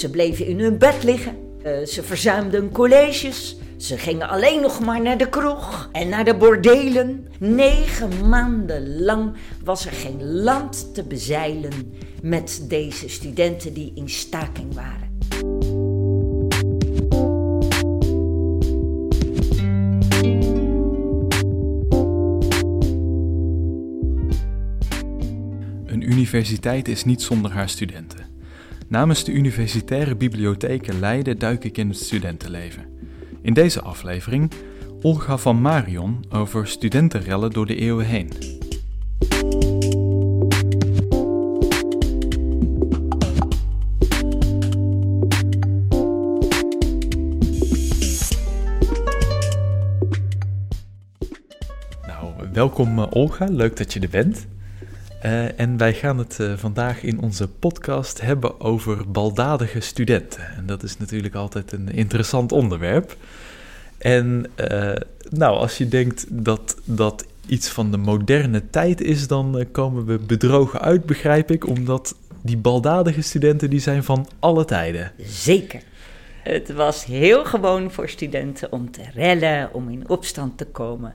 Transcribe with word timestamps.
Ze 0.00 0.10
bleven 0.10 0.46
in 0.46 0.60
hun 0.60 0.78
bed 0.78 1.02
liggen. 1.02 1.36
Eh, 1.62 1.84
ze 1.86 2.02
verzuimden 2.02 2.72
colleges. 2.72 3.56
Ze 3.76 3.98
gingen 3.98 4.28
alleen 4.28 4.60
nog 4.60 4.80
maar 4.80 5.02
naar 5.02 5.18
de 5.18 5.28
kroeg 5.28 5.88
en 5.92 6.08
naar 6.08 6.24
de 6.24 6.36
bordelen. 6.36 7.28
Negen 7.38 8.28
maanden 8.28 9.02
lang 9.02 9.36
was 9.64 9.86
er 9.86 9.92
geen 9.92 10.32
land 10.32 10.94
te 10.94 11.02
bezeilen 11.02 11.92
met 12.22 12.64
deze 12.68 13.08
studenten 13.08 13.72
die 13.72 13.92
in 13.94 14.08
staking 14.08 14.74
waren. 14.74 15.18
Een 25.86 26.10
universiteit 26.10 26.88
is 26.88 27.04
niet 27.04 27.22
zonder 27.22 27.50
haar 27.50 27.68
studenten. 27.68 28.29
Namens 28.90 29.24
de 29.24 29.32
Universitaire 29.32 30.16
Bibliotheken 30.16 31.00
Leiden 31.00 31.38
duik 31.38 31.64
ik 31.64 31.78
in 31.78 31.88
het 31.88 31.96
studentenleven. 31.96 32.84
In 33.42 33.54
deze 33.54 33.80
aflevering 33.80 34.50
Olga 35.02 35.36
van 35.36 35.60
Marion 35.60 36.24
over 36.30 36.66
studentenrellen 36.66 37.50
door 37.50 37.66
de 37.66 37.74
eeuwen 37.74 38.06
heen. 38.06 38.30
Nou, 52.06 52.50
welkom 52.52 52.98
eh, 52.98 53.06
Olga, 53.10 53.46
leuk 53.50 53.76
dat 53.76 53.92
je 53.92 54.00
er 54.00 54.08
bent. 54.08 54.46
Uh, 55.24 55.60
en 55.60 55.76
wij 55.76 55.94
gaan 55.94 56.18
het 56.18 56.38
uh, 56.40 56.52
vandaag 56.56 57.02
in 57.02 57.20
onze 57.20 57.48
podcast 57.48 58.20
hebben 58.20 58.60
over 58.60 59.10
baldadige 59.10 59.80
studenten. 59.80 60.42
En 60.56 60.66
dat 60.66 60.82
is 60.82 60.98
natuurlijk 60.98 61.34
altijd 61.34 61.72
een 61.72 61.92
interessant 61.92 62.52
onderwerp. 62.52 63.16
En 63.98 64.46
uh, 64.56 64.92
nou, 65.30 65.56
als 65.56 65.78
je 65.78 65.88
denkt 65.88 66.26
dat 66.28 66.76
dat 66.84 67.26
iets 67.46 67.68
van 67.68 67.90
de 67.90 67.96
moderne 67.96 68.70
tijd 68.70 69.00
is, 69.00 69.26
dan 69.26 69.66
komen 69.72 70.04
we 70.04 70.18
bedrogen 70.18 70.80
uit, 70.80 71.06
begrijp 71.06 71.50
ik, 71.50 71.66
omdat 71.66 72.14
die 72.42 72.56
baldadige 72.56 73.22
studenten 73.22 73.70
die 73.70 73.80
zijn 73.80 74.04
van 74.04 74.28
alle 74.38 74.64
tijden. 74.64 75.12
Zeker. 75.18 75.82
Het 76.42 76.72
was 76.72 77.04
heel 77.04 77.44
gewoon 77.44 77.90
voor 77.90 78.08
studenten 78.08 78.72
om 78.72 78.90
te 78.90 79.02
rellen, 79.14 79.74
om 79.74 79.88
in 79.88 80.08
opstand 80.08 80.58
te 80.58 80.66
komen, 80.66 81.14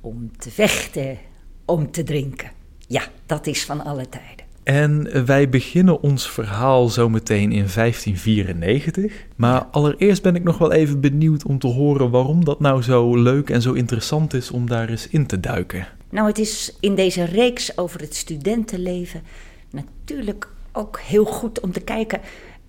om 0.00 0.30
te 0.36 0.50
vechten, 0.50 1.18
om 1.64 1.90
te 1.90 2.02
drinken. 2.02 2.50
Ja, 2.86 3.02
dat 3.26 3.46
is 3.46 3.64
van 3.64 3.84
alle 3.84 4.08
tijden. 4.08 4.46
En 4.66 5.26
wij 5.26 5.48
beginnen 5.48 6.00
ons 6.02 6.30
verhaal 6.30 6.88
zometeen 6.88 7.52
in 7.52 7.66
1594. 7.74 9.26
Maar 9.36 9.64
allereerst 9.64 10.22
ben 10.22 10.34
ik 10.34 10.42
nog 10.42 10.58
wel 10.58 10.72
even 10.72 11.00
benieuwd 11.00 11.44
om 11.44 11.58
te 11.58 11.66
horen 11.66 12.10
waarom 12.10 12.44
dat 12.44 12.60
nou 12.60 12.82
zo 12.82 13.16
leuk 13.16 13.50
en 13.50 13.62
zo 13.62 13.72
interessant 13.72 14.34
is 14.34 14.50
om 14.50 14.68
daar 14.68 14.88
eens 14.88 15.08
in 15.08 15.26
te 15.26 15.40
duiken. 15.40 15.86
Nou, 16.10 16.26
het 16.26 16.38
is 16.38 16.76
in 16.80 16.94
deze 16.94 17.24
reeks 17.24 17.78
over 17.78 18.00
het 18.00 18.14
studentenleven 18.14 19.22
natuurlijk 19.70 20.48
ook 20.72 21.00
heel 21.00 21.24
goed 21.24 21.60
om 21.60 21.72
te 21.72 21.80
kijken 21.80 22.20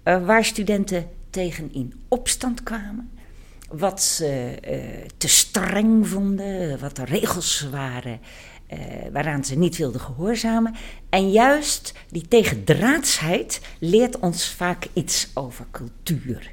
uh, 0.03 0.25
waar 0.25 0.45
studenten 0.45 1.07
tegen 1.29 1.73
in 1.73 1.93
opstand 2.07 2.63
kwamen. 2.63 3.11
Wat 3.71 4.01
ze 4.01 4.57
uh, 4.69 4.77
te 5.17 5.27
streng 5.27 6.07
vonden, 6.07 6.79
wat 6.79 6.95
de 6.95 7.05
regels 7.05 7.67
waren 7.71 8.19
uh, 8.73 8.79
waaraan 9.11 9.45
ze 9.45 9.57
niet 9.57 9.77
wilden 9.77 10.01
gehoorzamen. 10.01 10.75
En 11.09 11.31
juist 11.31 11.93
die 12.09 12.27
tegendraadsheid 12.27 13.61
leert 13.79 14.19
ons 14.19 14.49
vaak 14.49 14.87
iets 14.93 15.29
over 15.33 15.65
cultuur. 15.71 16.51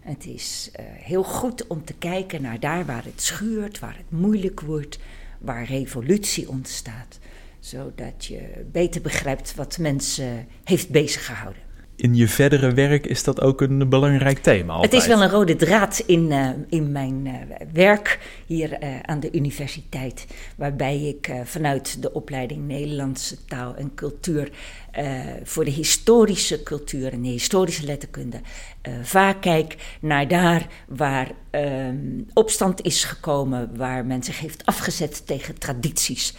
Het 0.00 0.26
is 0.26 0.70
uh, 0.72 0.86
heel 0.88 1.22
goed 1.22 1.66
om 1.66 1.84
te 1.84 1.94
kijken 1.94 2.42
naar 2.42 2.60
daar 2.60 2.86
waar 2.86 3.04
het 3.04 3.22
schuurt, 3.22 3.78
waar 3.78 3.96
het 3.96 4.20
moeilijk 4.20 4.60
wordt, 4.60 4.98
waar 5.38 5.64
revolutie 5.64 6.48
ontstaat, 6.48 7.18
zodat 7.60 8.24
je 8.24 8.64
beter 8.72 9.00
begrijpt 9.00 9.54
wat 9.54 9.78
mensen 9.78 10.46
heeft 10.64 10.88
beziggehouden 10.88 11.63
in 11.96 12.14
je 12.14 12.28
verdere 12.28 12.72
werk 12.72 13.06
is 13.06 13.24
dat 13.24 13.40
ook 13.40 13.60
een 13.60 13.88
belangrijk 13.88 14.38
thema. 14.38 14.72
Altijd. 14.72 14.92
Het 14.92 15.00
is 15.02 15.08
wel 15.08 15.22
een 15.22 15.30
rode 15.30 15.56
draad 15.56 16.02
in, 16.06 16.30
uh, 16.30 16.48
in 16.68 16.92
mijn 16.92 17.26
uh, 17.26 17.32
werk 17.72 18.18
hier 18.46 18.82
uh, 18.82 19.00
aan 19.02 19.20
de 19.20 19.32
universiteit, 19.32 20.26
waarbij 20.56 21.00
ik 21.00 21.32
vanuit 21.44 22.02
de 22.02 22.12
opleiding 22.12 22.66
Nederlandse 22.66 23.44
taal 23.44 23.74
en 23.76 23.94
cultuur 23.94 24.50
voor 25.42 25.64
de 25.64 25.70
historische 25.70 26.62
cultuur 26.62 27.12
en 27.12 27.22
de 27.22 27.28
historische 27.28 27.84
letterkunde 27.84 28.40
vaak 29.02 29.42
kijk 29.42 29.76
naar 30.00 30.28
daar 30.28 30.66
waar 30.88 31.30
ehm, 31.50 32.20
opstand 32.32 32.82
is 32.82 33.04
gekomen, 33.04 33.76
waar 33.76 34.06
men 34.06 34.22
zich 34.22 34.40
heeft 34.40 34.66
afgezet 34.66 35.26
tegen 35.26 35.58
tradities. 35.58 36.34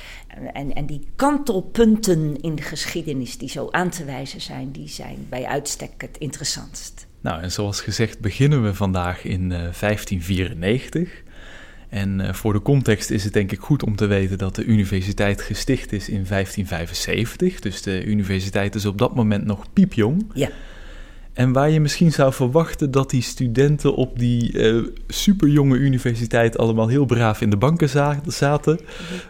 En, 0.53 0.73
en 0.73 0.85
die 0.85 1.07
kantelpunten 1.15 2.41
in 2.41 2.55
de 2.55 2.61
geschiedenis 2.61 3.37
die 3.37 3.49
zo 3.49 3.67
aan 3.71 3.89
te 3.89 4.05
wijzen 4.05 4.41
zijn, 4.41 4.71
die 4.71 4.87
zijn 4.87 5.25
bij 5.29 5.45
uitstek 5.45 5.91
het 5.97 6.17
interessantst. 6.17 7.07
Nou, 7.21 7.41
en 7.41 7.51
zoals 7.51 7.81
gezegd 7.81 8.19
beginnen 8.19 8.63
we 8.63 8.73
vandaag 8.73 9.23
in 9.23 9.41
uh, 9.41 9.49
1594. 9.49 11.23
En 11.89 12.19
uh, 12.19 12.33
voor 12.33 12.53
de 12.53 12.61
context 12.61 13.09
is 13.09 13.23
het 13.23 13.33
denk 13.33 13.51
ik 13.51 13.59
goed 13.59 13.83
om 13.83 13.95
te 13.95 14.05
weten 14.05 14.37
dat 14.37 14.55
de 14.55 14.63
universiteit 14.63 15.41
gesticht 15.41 15.91
is 15.91 16.09
in 16.09 16.25
1575. 16.27 17.59
Dus 17.59 17.81
de 17.81 18.05
universiteit 18.05 18.75
is 18.75 18.85
op 18.85 18.97
dat 18.97 19.15
moment 19.15 19.45
nog 19.45 19.65
piepjong. 19.73 20.25
Ja. 20.33 20.49
En 21.35 21.53
waar 21.53 21.69
je 21.69 21.79
misschien 21.79 22.11
zou 22.11 22.33
verwachten 22.33 22.91
dat 22.91 23.09
die 23.09 23.21
studenten 23.21 23.95
op 23.95 24.19
die 24.19 24.53
uh, 24.53 24.87
superjonge 25.07 25.77
universiteit 25.77 26.57
allemaal 26.57 26.87
heel 26.87 27.05
braaf 27.05 27.41
in 27.41 27.49
de 27.49 27.57
banken 27.57 27.89
zaten, 28.25 28.79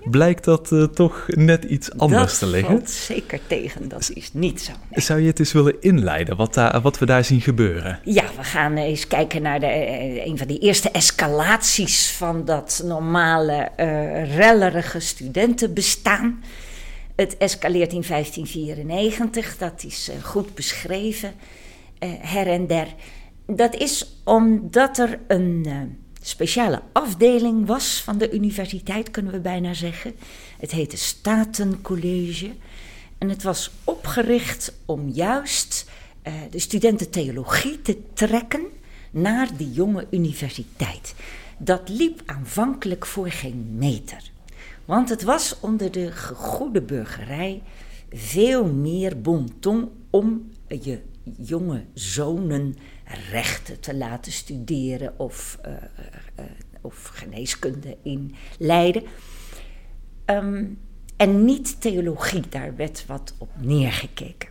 blijkt 0.09 0.43
dat 0.43 0.71
uh, 0.71 0.83
toch 0.83 1.25
net 1.27 1.63
iets 1.63 1.97
anders 1.97 2.39
dat 2.39 2.39
te 2.39 2.47
liggen. 2.47 2.75
Dat 2.79 2.89
zeker 2.89 3.39
tegen, 3.47 3.89
dat 3.89 4.11
is 4.13 4.29
niet 4.33 4.61
zo. 4.61 4.71
Nee. 4.89 5.01
Zou 5.01 5.19
je 5.19 5.27
het 5.27 5.39
eens 5.39 5.51
willen 5.51 5.81
inleiden, 5.81 6.35
wat, 6.35 6.53
daar, 6.53 6.81
wat 6.81 6.99
we 6.99 7.05
daar 7.05 7.23
zien 7.23 7.41
gebeuren? 7.41 7.99
Ja, 8.03 8.25
we 8.37 8.43
gaan 8.43 8.77
eens 8.77 9.07
kijken 9.07 9.41
naar 9.41 9.59
de, 9.59 9.66
uh, 9.66 10.25
een 10.25 10.37
van 10.37 10.47
die 10.47 10.59
eerste 10.59 10.89
escalaties 10.89 12.11
van 12.11 12.45
dat 12.45 12.81
normale, 12.85 13.69
rellerige 14.35 14.99
studentenbestaan. 14.99 16.43
Het 17.16 17.37
escaleert 17.37 17.93
in 17.93 18.03
1594, 18.07 19.57
dat 19.57 19.83
is 19.83 20.11
goed 20.22 20.55
beschreven. 20.55 21.33
Uh, 22.00 22.09
her 22.19 22.47
en 22.47 22.67
der. 22.67 22.88
Dat 23.45 23.75
is 23.75 24.19
omdat 24.23 24.97
er 24.97 25.19
een 25.28 25.63
uh, 25.67 25.81
speciale 26.22 26.81
afdeling 26.91 27.66
was 27.67 28.01
van 28.01 28.17
de 28.17 28.31
universiteit, 28.31 29.11
kunnen 29.11 29.31
we 29.31 29.39
bijna 29.39 29.73
zeggen. 29.73 30.16
Het 30.59 30.72
heette 30.72 30.97
Statencollege. 30.97 32.51
En 33.17 33.29
het 33.29 33.44
was 33.44 33.72
opgericht 33.84 34.73
om 34.85 35.09
juist 35.09 35.89
uh, 36.28 36.34
de 36.50 36.59
studenten 36.59 37.09
theologie 37.09 37.81
te 37.81 37.97
trekken 38.13 38.66
naar 39.11 39.57
die 39.57 39.72
jonge 39.72 40.07
universiteit. 40.11 41.16
Dat 41.57 41.89
liep 41.89 42.22
aanvankelijk 42.25 43.05
voor 43.05 43.29
geen 43.29 43.75
meter. 43.78 44.31
Want 44.85 45.09
het 45.09 45.23
was 45.23 45.55
onder 45.59 45.91
de 45.91 46.11
gegoede 46.11 46.81
burgerij 46.81 47.61
veel 48.11 48.66
meer 48.66 49.22
bon 49.22 49.59
ton 49.59 49.89
om 50.09 50.51
je 50.67 51.00
jonge 51.38 51.86
zonen 51.94 52.75
rechten 53.31 53.80
te 53.80 53.96
laten 53.96 54.31
studeren 54.31 55.19
of, 55.19 55.59
uh, 55.66 55.72
uh, 56.40 56.46
of 56.81 57.09
geneeskunde 57.13 57.97
in 58.03 58.36
Leiden. 58.58 59.03
Um, 60.26 60.79
en 61.17 61.46
niet 61.46 61.82
theologie, 61.82 62.44
daar 62.49 62.76
werd 62.76 63.05
wat 63.08 63.34
op 63.38 63.49
neergekeken. 63.58 64.49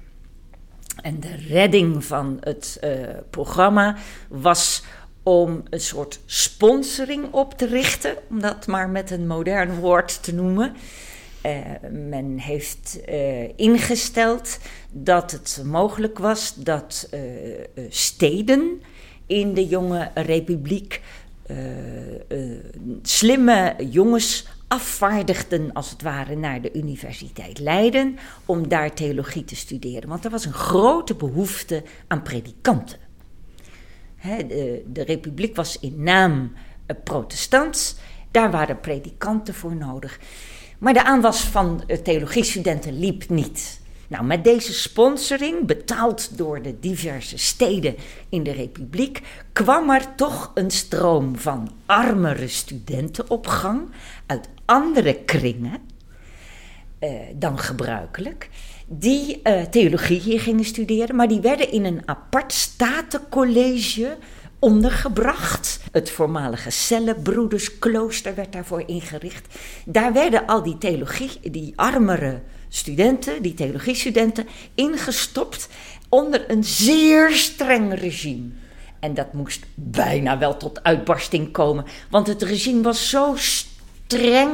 En 1.02 1.20
de 1.20 1.34
redding 1.34 2.04
van 2.04 2.36
het 2.40 2.80
programma 3.30 3.96
was 4.28 4.84
om 5.22 5.62
een 5.70 5.80
soort 5.80 6.20
sponsoring 6.26 7.32
op 7.32 7.58
te 7.58 7.66
richten, 7.66 8.16
om 8.28 8.40
dat 8.40 8.66
maar 8.66 8.88
met 8.88 9.10
een 9.10 9.26
modern 9.26 9.78
woord 9.78 10.22
te 10.22 10.34
noemen. 10.34 10.76
Uh, 11.46 11.90
men 11.90 12.38
heeft 12.38 12.98
uh, 13.08 13.48
ingesteld 13.56 14.58
dat 14.90 15.30
het 15.30 15.62
mogelijk 15.64 16.18
was 16.18 16.54
dat 16.54 17.08
uh, 17.14 17.20
steden 17.88 18.82
in 19.26 19.54
de 19.54 19.66
jonge 19.66 20.10
republiek 20.14 21.00
slimme 23.02 23.74
jongens 23.90 24.46
afvaardigden, 24.68 25.72
als 25.72 25.90
het 25.90 26.02
ware, 26.02 26.36
naar 26.36 26.60
de 26.60 26.72
Universiteit 26.72 27.58
Leiden 27.58 28.18
om 28.44 28.68
daar 28.68 28.94
theologie 28.94 29.44
te 29.44 29.56
studeren. 29.56 30.08
Want 30.08 30.24
er 30.24 30.30
was 30.30 30.44
een 30.44 30.52
grote 30.52 31.14
behoefte 31.14 31.82
aan 32.06 32.22
predikanten. 32.22 32.98
De, 34.22 34.84
de 34.86 35.02
republiek 35.02 35.56
was 35.56 35.78
in 35.80 36.02
naam 36.02 36.52
protestants, 37.04 37.96
daar 38.30 38.50
waren 38.50 38.80
predikanten 38.80 39.54
voor 39.54 39.76
nodig. 39.76 40.18
Maar 40.84 40.94
de 40.94 41.04
aanwas 41.04 41.40
van 41.40 41.82
theologiestudenten 42.02 42.98
liep 42.98 43.28
niet. 43.28 43.80
Nou, 44.08 44.24
met 44.24 44.44
deze 44.44 44.72
sponsoring, 44.72 45.66
betaald 45.66 46.38
door 46.38 46.62
de 46.62 46.80
diverse 46.80 47.38
steden 47.38 47.94
in 48.28 48.42
de 48.42 48.52
Republiek, 48.52 49.20
kwam 49.52 49.90
er 49.90 50.14
toch 50.14 50.50
een 50.54 50.70
stroom 50.70 51.36
van 51.36 51.70
armere 51.86 52.48
studenten 52.48 53.30
op 53.30 53.46
gang 53.46 53.80
uit 54.26 54.48
andere 54.64 55.14
kringen 55.14 55.78
eh, 56.98 57.10
dan 57.34 57.58
gebruikelijk, 57.58 58.48
die 58.86 59.42
eh, 59.42 59.62
theologie 59.62 60.20
hier 60.20 60.40
gingen 60.40 60.64
studeren, 60.64 61.16
maar 61.16 61.28
die 61.28 61.40
werden 61.40 61.72
in 61.72 61.84
een 61.84 62.02
apart 62.04 62.52
statencollege 62.52 64.16
ondergebracht. 64.64 65.80
Het 65.92 66.10
voormalige 66.10 66.70
Cellenbroedersklooster 66.70 68.34
werd 68.34 68.52
daarvoor 68.52 68.82
ingericht. 68.86 69.54
Daar 69.84 70.12
werden 70.12 70.46
al 70.46 70.62
die 70.62 70.78
theologie, 70.78 71.50
die 71.50 71.72
armere 71.76 72.40
studenten, 72.68 73.42
die 73.42 73.54
theologiestudenten, 73.54 74.46
ingestopt 74.74 75.68
onder 76.08 76.50
een 76.50 76.64
zeer 76.64 77.30
streng 77.32 77.94
regime. 78.00 78.48
En 79.00 79.14
dat 79.14 79.32
moest 79.32 79.64
bijna 79.74 80.38
wel 80.38 80.56
tot 80.56 80.82
uitbarsting 80.82 81.52
komen, 81.52 81.84
want 82.10 82.26
het 82.26 82.42
regime 82.42 82.82
was 82.82 83.08
zo 83.08 83.34
streng. 83.36 84.50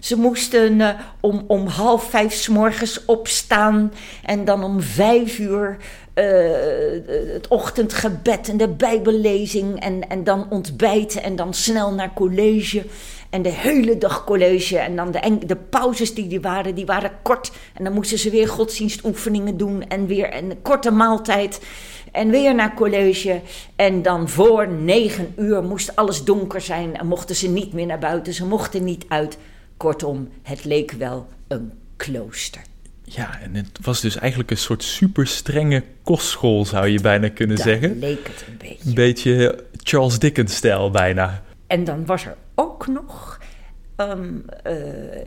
Ze 0.00 0.16
moesten 0.16 0.80
uh, 0.80 0.90
om, 1.20 1.44
om 1.46 1.66
half 1.66 2.10
vijf 2.10 2.34
s 2.34 2.48
morgens 2.48 3.04
opstaan 3.04 3.92
en 4.24 4.44
dan 4.44 4.64
om 4.64 4.80
vijf 4.80 5.38
uur 5.38 5.76
uh, 6.20 7.32
het 7.32 7.48
ochtendgebed 7.48 8.48
en 8.48 8.56
de 8.56 8.68
bijbellezing 8.68 9.80
en, 9.80 10.08
en 10.08 10.24
dan 10.24 10.46
ontbijten 10.50 11.22
en 11.22 11.36
dan 11.36 11.54
snel 11.54 11.92
naar 11.92 12.12
college. 12.14 12.84
En 13.30 13.42
de 13.42 13.48
hele 13.48 13.98
dag 13.98 14.24
college. 14.24 14.78
En 14.78 14.96
dan 14.96 15.10
de, 15.10 15.38
de 15.46 15.56
pauzes 15.56 16.14
die 16.14 16.26
die 16.28 16.40
waren, 16.40 16.74
die 16.74 16.86
waren 16.86 17.10
kort. 17.22 17.52
En 17.74 17.84
dan 17.84 17.92
moesten 17.92 18.18
ze 18.18 18.30
weer 18.30 18.48
godsdienstoefeningen 18.48 19.56
doen. 19.56 19.88
En 19.88 20.06
weer 20.06 20.36
een 20.36 20.62
korte 20.62 20.90
maaltijd. 20.90 21.60
En 22.12 22.30
weer 22.30 22.54
naar 22.54 22.74
college. 22.74 23.40
En 23.76 24.02
dan 24.02 24.28
voor 24.28 24.68
negen 24.68 25.32
uur 25.36 25.62
moest 25.62 25.96
alles 25.96 26.24
donker 26.24 26.60
zijn. 26.60 26.96
En 26.96 27.06
mochten 27.06 27.36
ze 27.36 27.48
niet 27.48 27.72
meer 27.72 27.86
naar 27.86 27.98
buiten. 27.98 28.34
Ze 28.34 28.46
mochten 28.46 28.84
niet 28.84 29.04
uit. 29.08 29.38
Kortom, 29.76 30.28
het 30.42 30.64
leek 30.64 30.90
wel 30.90 31.26
een 31.48 31.72
klooster. 31.96 32.62
Ja, 33.12 33.40
en 33.40 33.54
het 33.54 33.78
was 33.82 34.00
dus 34.00 34.16
eigenlijk 34.16 34.50
een 34.50 34.56
soort 34.56 34.82
super 34.82 35.26
strenge 35.26 35.82
kostschool, 36.02 36.64
zou 36.64 36.88
je 36.88 37.00
bijna 37.00 37.28
kunnen 37.28 37.56
Daar 37.56 37.66
zeggen. 37.66 37.98
leek 37.98 38.26
het 38.28 38.44
een 38.48 38.56
beetje. 38.58 38.88
Een 38.88 38.94
beetje 38.94 39.64
Charles 39.76 40.18
Dickens-stijl 40.18 40.90
bijna. 40.90 41.42
En 41.66 41.84
dan 41.84 42.06
was 42.06 42.24
er 42.24 42.36
ook 42.54 42.86
nog 42.86 43.40
um, 43.96 44.44
uh, 44.66 44.74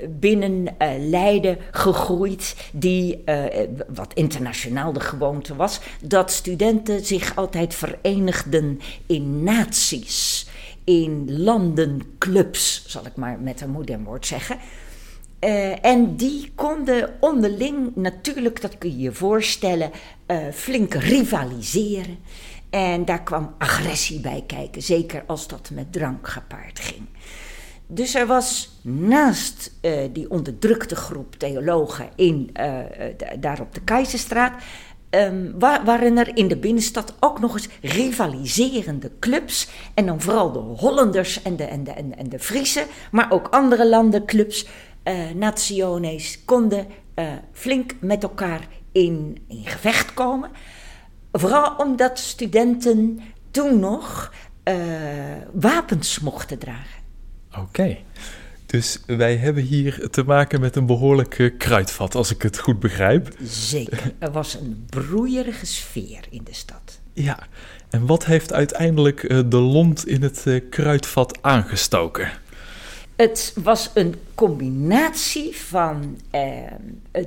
binnen 0.09 0.51
uh, 0.51 0.89
Leiden 0.97 1.57
gegroeid, 1.71 2.55
die, 2.71 3.21
uh, 3.25 3.43
wat 3.87 4.13
internationaal 4.13 4.93
de 4.93 4.99
gewoonte 4.99 5.55
was, 5.55 5.79
dat 6.01 6.31
studenten 6.31 7.05
zich 7.05 7.35
altijd 7.35 7.75
verenigden 7.75 8.79
in 9.05 9.43
naties, 9.43 10.47
in 10.83 11.41
landenclubs, 11.41 12.83
zal 12.87 13.05
ik 13.05 13.15
maar 13.15 13.39
met 13.39 13.61
een 13.61 13.69
modern 13.69 14.03
woord 14.03 14.25
zeggen. 14.25 14.57
Uh, 15.43 15.85
en 15.85 16.15
die 16.15 16.51
konden 16.55 17.09
onderling, 17.19 17.95
natuurlijk, 17.95 18.61
dat 18.61 18.77
kun 18.77 18.89
je 18.89 18.97
je 18.97 19.11
voorstellen, 19.11 19.91
uh, 20.27 20.37
flink 20.53 20.93
rivaliseren. 20.93 22.17
En 22.69 23.05
daar 23.05 23.23
kwam 23.23 23.55
agressie 23.57 24.19
bij 24.19 24.43
kijken, 24.47 24.81
zeker 24.81 25.23
als 25.27 25.47
dat 25.47 25.69
met 25.73 25.93
drank 25.93 26.27
gepaard 26.27 26.79
ging. 26.79 27.05
Dus 27.87 28.15
er 28.15 28.25
was 28.25 28.79
naast 28.81 29.73
uh, 29.81 29.91
die 30.13 30.29
onderdrukte 30.29 30.95
groep 30.95 31.35
theologen 31.35 32.09
in, 32.15 32.49
daar 33.39 33.61
op 33.61 33.73
de 33.73 33.81
Keizerstraat, 33.81 34.53
um, 35.15 35.59
waren 35.59 36.17
er 36.17 36.37
in 36.37 36.47
de 36.47 36.57
binnenstad 36.57 37.13
ook 37.19 37.39
nog 37.39 37.53
eens 37.53 37.69
rivaliserende 37.81 39.11
clubs. 39.19 39.67
En 39.93 40.05
dan 40.05 40.21
vooral 40.21 40.51
de 40.51 40.59
Hollanders 40.59 41.41
en 41.41 41.55
de, 41.55 41.63
en 41.63 41.83
de, 41.83 41.91
en 41.91 42.29
de, 42.29 42.39
Friese, 42.39 42.85
maar 43.11 43.31
ook 43.31 43.47
andere 43.47 43.87
landenclubs 43.87 44.67
nationes 45.35 46.39
konden 46.45 46.87
uh, 47.15 47.25
flink 47.51 47.95
met 47.99 48.23
elkaar 48.23 48.67
in, 48.91 49.37
in 49.47 49.65
gevecht 49.65 50.13
komen. 50.13 50.49
Vooral 51.31 51.75
omdat 51.75 52.19
studenten 52.19 53.19
toen 53.51 53.79
nog 53.79 54.33
uh, 54.63 54.75
wapens 55.53 56.19
mochten 56.19 56.57
dragen. 56.57 57.01
Oké. 57.51 57.59
Okay. 57.59 58.03
Dus 58.65 58.99
wij 59.05 59.35
hebben 59.35 59.63
hier 59.63 60.09
te 60.09 60.23
maken 60.23 60.59
met 60.59 60.75
een 60.75 60.85
behoorlijk 60.85 61.53
kruidvat, 61.57 62.15
als 62.15 62.31
ik 62.31 62.41
het 62.41 62.59
goed 62.59 62.79
begrijp. 62.79 63.35
Zeker. 63.41 64.13
Er 64.19 64.31
was 64.31 64.53
een 64.53 64.85
broeierige 64.89 65.65
sfeer 65.65 66.25
in 66.29 66.43
de 66.43 66.53
stad. 66.53 66.99
Ja. 67.13 67.39
En 67.89 68.05
wat 68.05 68.25
heeft 68.25 68.53
uiteindelijk 68.53 69.29
de 69.51 69.57
lont 69.57 70.07
in 70.07 70.21
het 70.21 70.61
kruidvat 70.69 71.37
aangestoken? 71.41 72.31
Het 73.15 73.53
was 73.63 73.89
een 73.93 74.15
combinatie 74.35 75.55
van 75.57 76.19
eh, 76.29 76.41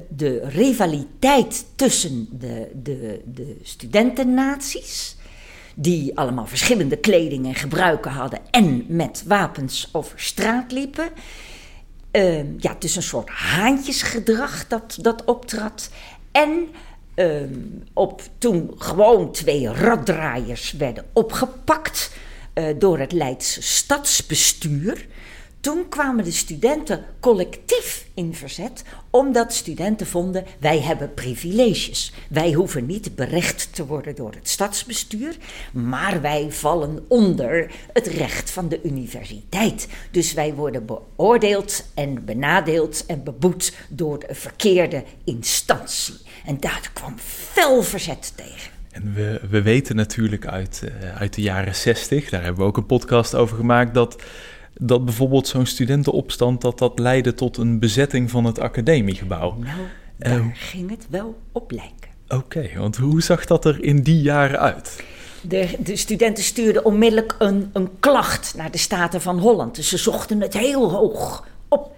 de 0.09 0.41
rivaliteit 0.49 1.67
tussen 1.77 2.29
de, 2.31 2.71
de, 2.83 3.23
de 3.25 3.57
studentennaties, 3.63 5.17
die 5.75 6.19
allemaal 6.19 6.47
verschillende 6.47 6.97
kleding 6.97 7.47
en 7.47 7.55
gebruiken 7.55 8.11
hadden 8.11 8.41
en 8.51 8.85
met 8.89 9.23
wapens 9.27 9.89
over 9.93 10.21
straat 10.21 10.73
liepen. 10.73 11.09
Uh, 12.13 12.59
ja, 12.59 12.73
het 12.73 12.85
is 12.85 12.97
een 12.97 13.03
soort 13.03 13.29
haantjesgedrag 13.29 14.67
dat, 14.67 14.99
dat 15.01 15.25
optrad. 15.25 15.91
En 16.33 16.69
uh, 17.17 17.43
op, 17.93 18.23
toen 18.39 18.75
gewoon 18.79 19.33
twee 19.33 19.73
raddraaiers 19.73 20.73
werden 20.73 21.05
opgepakt 21.13 22.13
uh, 22.55 22.65
door 22.79 22.99
het 22.99 23.13
Leidse 23.13 23.63
stadsbestuur 23.63 25.07
toen 25.67 25.89
kwamen 25.89 26.25
de 26.25 26.31
studenten 26.31 27.05
collectief 27.21 28.07
in 28.15 28.35
verzet, 28.35 28.85
omdat 29.11 29.55
studenten 29.55 30.07
vonden: 30.07 30.45
wij 30.59 30.81
hebben 30.81 31.15
privileges. 31.15 32.13
Wij 32.29 32.53
hoeven 32.53 32.87
niet 32.87 33.15
berecht 33.15 33.75
te 33.75 33.87
worden 33.87 34.15
door 34.15 34.33
het 34.33 34.49
stadsbestuur, 34.49 35.37
maar 35.73 36.21
wij 36.21 36.47
vallen 36.51 37.05
onder 37.09 37.71
het 37.93 38.07
recht 38.07 38.51
van 38.51 38.69
de 38.69 38.81
universiteit. 38.83 39.89
Dus 40.11 40.33
wij 40.33 40.55
worden 40.55 40.87
beoordeeld 40.87 41.87
en 41.95 42.25
benadeeld 42.25 43.07
en 43.07 43.25
beboet 43.25 43.73
door 43.89 44.19
de 44.19 44.35
verkeerde 44.35 45.05
instantie. 45.25 46.15
En 46.45 46.61
daar 46.61 46.91
kwam 46.93 47.15
fel 47.19 47.83
verzet 47.83 48.33
tegen. 48.37 48.71
En 48.91 49.15
we, 49.15 49.41
we 49.51 49.63
weten 49.63 49.97
natuurlijk 49.97 50.47
uit, 50.47 50.83
uh, 50.85 51.17
uit 51.17 51.35
de 51.35 51.43
jaren 51.43 51.75
60, 51.75 52.29
daar 52.29 52.43
hebben 52.43 52.61
we 52.61 52.69
ook 52.69 52.77
een 52.77 52.87
podcast 52.87 53.35
over 53.35 53.57
gemaakt, 53.57 53.95
dat 53.95 54.17
dat 54.81 55.05
bijvoorbeeld 55.05 55.49
zo'n 55.49 55.67
studentenopstand 55.67 56.61
dat 56.61 56.79
dat 56.79 56.99
leidde 56.99 57.35
tot 57.35 57.57
een 57.57 57.79
bezetting 57.79 58.31
van 58.31 58.45
het 58.45 58.59
academiegebouw. 58.59 59.57
Nou, 59.59 59.79
daar 60.17 60.39
uh, 60.39 60.47
ging 60.53 60.91
het 60.91 61.07
wel 61.11 61.39
op 61.53 61.71
lijken. 61.71 62.11
Oké, 62.29 62.35
okay, 62.35 62.79
want 62.79 62.97
hoe 62.97 63.23
zag 63.23 63.45
dat 63.45 63.65
er 63.65 63.83
in 63.83 64.03
die 64.03 64.21
jaren 64.21 64.61
uit? 64.61 65.05
De, 65.41 65.77
de 65.79 65.97
studenten 65.97 66.45
stuurden 66.45 66.85
onmiddellijk 66.85 67.35
een, 67.39 67.71
een 67.73 67.91
klacht 68.01 68.55
naar 68.57 68.71
de 68.71 68.79
Staten 68.79 69.21
van 69.21 69.39
Holland. 69.39 69.75
Dus 69.75 69.89
ze 69.89 69.97
zochten 69.97 70.41
het 70.41 70.55
heel 70.55 70.91
hoog 70.91 71.47
op. 71.69 71.95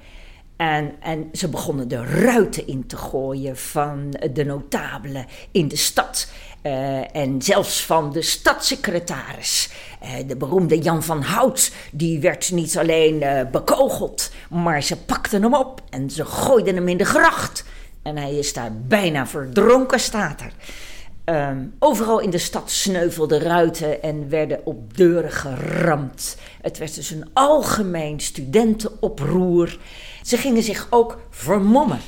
En, 0.57 0.93
en 1.01 1.29
ze 1.33 1.49
begonnen 1.49 1.89
de 1.89 2.05
ruiten 2.05 2.67
in 2.67 2.87
te 2.87 2.97
gooien 2.97 3.57
van 3.57 4.15
de 4.33 4.45
notabelen 4.45 5.27
in 5.51 5.69
de 5.69 5.77
stad. 5.77 6.31
Uh, 6.63 7.17
en 7.17 7.43
zelfs 7.43 7.85
van 7.85 8.13
de 8.13 8.23
stadssecretaris. 8.23 9.71
Uh, 10.03 10.09
de 10.27 10.37
beroemde 10.37 10.79
Jan 10.79 11.03
van 11.03 11.23
Hout, 11.23 11.73
die 11.93 12.21
werd 12.21 12.51
niet 12.51 12.79
alleen 12.79 13.23
uh, 13.23 13.41
bekogeld, 13.53 14.31
maar 14.51 14.83
ze 14.83 14.97
pakten 14.97 15.43
hem 15.43 15.55
op 15.55 15.83
en 15.91 16.11
ze 16.11 16.25
gooiden 16.25 16.75
hem 16.75 16.89
in 16.89 16.97
de 16.97 17.05
gracht. 17.05 17.65
En 18.03 18.17
hij 18.17 18.35
is 18.35 18.53
daar 18.53 18.73
bijna 18.73 19.27
verdronken, 19.27 20.01
staat 20.01 20.41
er. 20.41 20.53
Um, 21.25 21.75
overal 21.79 22.19
in 22.19 22.31
de 22.31 22.39
stad 22.39 22.71
sneuvelden 22.71 23.41
ruiten 23.41 24.03
en 24.03 24.29
werden 24.29 24.61
op 24.65 24.97
deuren 24.97 25.33
geramd. 25.33 26.37
Het 26.63 26.79
werd 26.79 26.95
dus 26.95 27.11
een 27.11 27.31
algemeen 27.33 28.21
studentenoproer. 28.21 29.79
Ze 30.23 30.37
gingen 30.37 30.63
zich 30.63 30.87
ook 30.91 31.19
vermommen. 31.31 32.01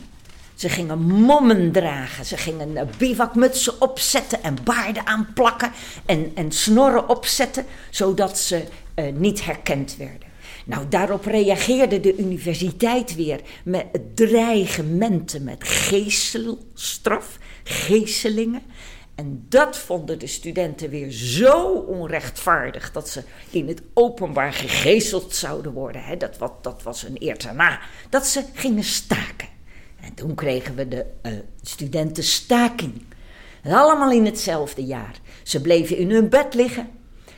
Ze 0.61 0.69
gingen 0.69 0.99
mommen 1.00 1.73
dragen. 1.73 2.25
Ze 2.25 2.37
gingen 2.37 2.71
uh, 2.71 2.83
bivakmutsen 2.99 3.81
opzetten 3.81 4.43
en 4.43 4.57
baarden 4.64 5.07
aanplakken. 5.07 5.73
En, 6.07 6.33
en 6.35 6.52
snorren 6.52 7.09
opzetten, 7.09 7.64
zodat 7.90 8.38
ze 8.38 8.64
uh, 8.95 9.12
niet 9.12 9.45
herkend 9.45 9.97
werden. 9.97 10.29
Nou, 10.64 10.88
daarop 10.88 11.25
reageerde 11.25 12.00
de 12.00 12.17
universiteit 12.17 13.14
weer 13.14 13.40
met 13.64 13.87
dreigementen 14.14 15.45
met 15.45 15.64
geestelstraf, 15.64 17.38
geeselingen. 17.64 18.62
En 19.14 19.47
dat 19.49 19.79
vonden 19.79 20.19
de 20.19 20.26
studenten 20.26 20.90
weer 20.90 21.11
zo 21.11 21.73
onrechtvaardig 21.73 22.93
dat 22.93 23.09
ze 23.09 23.23
in 23.50 23.69
het 23.69 23.83
openbaar 23.95 24.52
gegezeld 24.52 25.35
zouden 25.35 25.73
worden. 25.73 26.02
Hè. 26.02 26.17
Dat, 26.17 26.38
wat, 26.38 26.64
dat 26.64 26.83
was 26.83 27.02
een 27.02 27.17
eer 27.19 27.38
daarna. 27.38 27.81
Dat 28.11 28.26
ze 28.26 28.45
gingen 28.55 28.85
staken. 28.85 29.49
En 30.00 30.14
toen 30.14 30.35
kregen 30.35 30.75
we 30.75 30.88
de 30.88 31.04
uh, 31.23 31.33
studentenstaking. 31.62 33.02
Allemaal 33.64 34.11
in 34.11 34.25
hetzelfde 34.25 34.85
jaar. 34.85 35.14
Ze 35.42 35.61
bleven 35.61 35.97
in 35.97 36.11
hun 36.11 36.28
bed 36.28 36.54
liggen. 36.54 36.88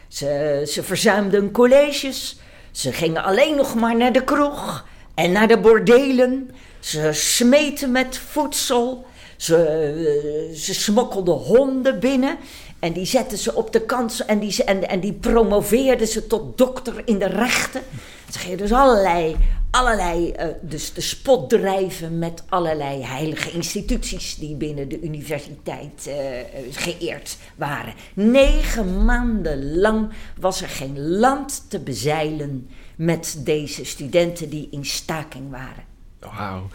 Ze, 0.09 0.63
ze 0.69 0.83
verzuimden 0.83 1.51
colleges. 1.51 2.37
Ze 2.71 2.93
gingen 2.93 3.25
alleen 3.25 3.57
nog 3.57 3.75
maar 3.75 3.97
naar 3.97 4.13
de 4.13 4.25
kroeg 4.25 4.87
en 5.15 5.33
naar 5.33 5.49
de 5.49 5.59
bordelen. 5.59 6.51
Ze 6.81 7.11
smeten 7.13 7.93
met 7.93 8.19
voedsel. 8.19 9.07
Ze, 9.37 9.57
uh, 10.51 10.57
ze 10.57 10.75
smokkelden 10.75 11.35
honden 11.35 12.01
binnen. 12.01 12.37
En 12.79 12.93
die 12.93 13.07
zetten 13.07 13.39
ze 13.39 13.55
op 13.55 13.73
de 13.73 13.81
kant 13.81 14.25
en 14.27 14.39
die, 14.39 14.65
en 14.65 15.01
die 15.01 15.13
promoveerden 15.13 16.07
ze 16.09 16.27
tot 16.27 16.59
dokter 16.59 17.03
in 17.05 17.19
de 17.19 17.27
rechten. 17.27 17.83
Ze 18.31 18.39
gingen 18.39 18.59
dus 18.59 18.73
allerlei, 18.73 19.37
allerlei 19.73 20.35
uh, 20.39 20.47
dus 20.61 20.93
de 20.93 21.01
spot 21.01 21.51
drijven 21.51 22.19
met 22.19 22.43
allerlei 22.49 23.03
heilige 23.03 23.51
instituties 23.51 24.35
die 24.35 24.57
binnen 24.57 24.89
de 24.89 25.01
universiteit 25.01 26.07
uh, 26.09 26.15
geëerd 26.71 27.37
waren. 27.57 27.95
Negen 28.15 29.05
maanden 29.05 29.79
lang 29.79 30.11
was 30.41 30.63
er 30.63 30.69
geen 30.69 31.09
land 31.09 31.71
te 31.71 31.81
bezeilen 31.81 32.69
met 32.97 33.37
deze 33.39 33.85
studenten 33.85 34.49
die 34.49 34.69
in 34.71 34.85
staking 34.85 35.51
waren. 35.51 35.85
Wauw. 36.19 36.69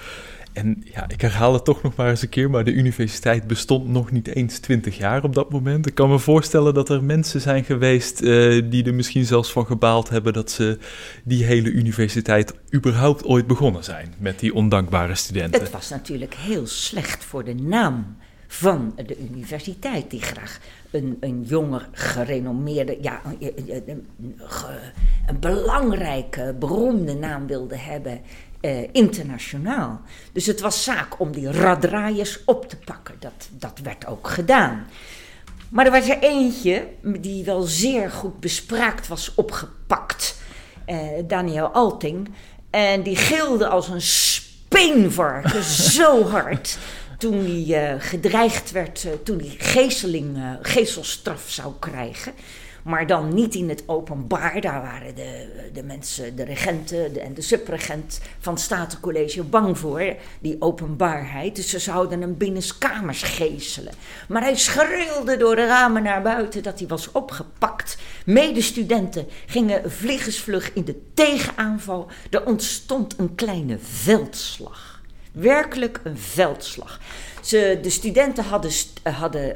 En 0.57 0.83
ja, 0.93 1.09
ik 1.09 1.21
herhaal 1.21 1.53
het 1.53 1.65
toch 1.65 1.81
nog 1.81 1.95
maar 1.95 2.09
eens 2.09 2.21
een 2.21 2.29
keer, 2.29 2.49
maar 2.49 2.63
de 2.63 2.71
universiteit 2.71 3.47
bestond 3.47 3.87
nog 3.87 4.11
niet 4.11 4.27
eens 4.27 4.59
twintig 4.59 4.97
jaar 4.97 5.23
op 5.23 5.35
dat 5.35 5.51
moment. 5.51 5.87
Ik 5.87 5.95
kan 5.95 6.09
me 6.09 6.19
voorstellen 6.19 6.73
dat 6.73 6.89
er 6.89 7.03
mensen 7.03 7.41
zijn 7.41 7.63
geweest 7.63 8.21
uh, 8.21 8.63
die 8.69 8.85
er 8.85 8.93
misschien 8.93 9.25
zelfs 9.25 9.51
van 9.51 9.65
gebaald 9.65 10.09
hebben 10.09 10.33
dat 10.33 10.51
ze 10.51 10.77
die 11.23 11.43
hele 11.43 11.69
universiteit 11.69 12.53
überhaupt 12.73 13.25
ooit 13.25 13.47
begonnen 13.47 13.83
zijn 13.83 14.13
met 14.17 14.39
die 14.39 14.53
ondankbare 14.53 15.15
studenten. 15.15 15.61
Het 15.61 15.71
was 15.71 15.89
natuurlijk 15.89 16.33
heel 16.33 16.67
slecht 16.67 17.23
voor 17.23 17.43
de 17.43 17.55
naam 17.55 18.17
van 18.47 18.93
de 19.05 19.17
universiteit, 19.19 20.11
die 20.11 20.21
graag 20.21 20.59
een, 20.91 21.17
een 21.19 21.47
gerenommeerde, 21.91 22.97
ja, 23.01 23.21
een, 23.39 24.07
een 25.27 25.39
belangrijke, 25.39 26.55
beroemde 26.59 27.13
naam 27.13 27.47
wilde 27.47 27.77
hebben 27.77 28.21
uh, 28.61 28.87
internationaal. 28.91 30.01
Dus 30.31 30.45
het 30.45 30.59
was 30.59 30.83
zaak 30.83 31.19
om 31.19 31.31
die 31.31 31.51
radraaiers 31.51 32.39
op 32.45 32.69
te 32.69 32.77
pakken. 32.77 33.15
Dat, 33.19 33.49
dat 33.51 33.79
werd 33.83 34.05
ook 34.05 34.27
gedaan. 34.27 34.87
Maar 35.69 35.85
er 35.85 35.91
was 35.91 36.09
er 36.09 36.19
eentje 36.19 36.87
die 37.03 37.43
wel 37.43 37.61
zeer 37.61 38.11
goed 38.11 38.39
bespraakt 38.39 39.07
was 39.07 39.35
opgepakt. 39.35 40.37
Uh, 40.87 40.97
Daniel 41.27 41.67
Alting. 41.67 42.29
En 42.69 43.03
die 43.03 43.15
gilde 43.15 43.67
als 43.67 43.87
een 43.87 44.01
speenvarken 44.01 45.63
zo 45.97 46.23
hard. 46.23 46.77
Toen 47.17 47.37
hij 47.45 47.93
uh, 47.93 48.01
gedreigd 48.01 48.71
werd, 48.71 49.07
toen 49.23 49.39
hij 49.39 49.55
geesteling, 49.57 50.57
geestelstraf 50.61 51.43
zou 51.47 51.73
krijgen. 51.79 52.33
Maar 52.87 53.07
dan 53.07 53.33
niet 53.33 53.55
in 53.55 53.69
het 53.69 53.83
openbaar. 53.85 54.61
Daar 54.61 54.81
waren 54.81 55.15
de, 55.15 55.47
de 55.73 55.83
mensen, 55.83 56.35
de 56.35 56.43
regenten 56.43 57.21
en 57.21 57.33
de 57.33 57.41
subregent 57.41 58.19
van 58.39 58.53
het 58.53 58.61
Statencollege 58.61 59.43
bang 59.43 59.77
voor. 59.77 60.15
Die 60.39 60.55
openbaarheid. 60.59 61.55
Dus 61.55 61.69
ze 61.69 61.79
zouden 61.79 62.21
hem 62.21 62.37
binnenskamers 62.37 63.23
geeselen. 63.23 63.93
Maar 64.27 64.41
hij 64.41 64.55
schreeuwde 64.55 65.37
door 65.37 65.55
de 65.55 65.65
ramen 65.65 66.03
naar 66.03 66.21
buiten 66.21 66.63
dat 66.63 66.79
hij 66.79 66.87
was 66.87 67.11
opgepakt. 67.11 67.97
Medestudenten 68.25 69.27
gingen 69.45 69.91
vliegensvlug 69.91 70.73
in 70.73 70.83
de 70.85 71.01
tegenaanval. 71.13 72.07
Er 72.29 72.45
ontstond 72.45 73.19
een 73.19 73.35
kleine 73.35 73.77
veldslag. 73.79 75.01
Werkelijk 75.31 75.99
een 76.03 76.17
veldslag. 76.17 76.99
De 77.49 77.89
studenten 77.89 78.43
hadden, 78.43 78.71
hadden 79.03 79.55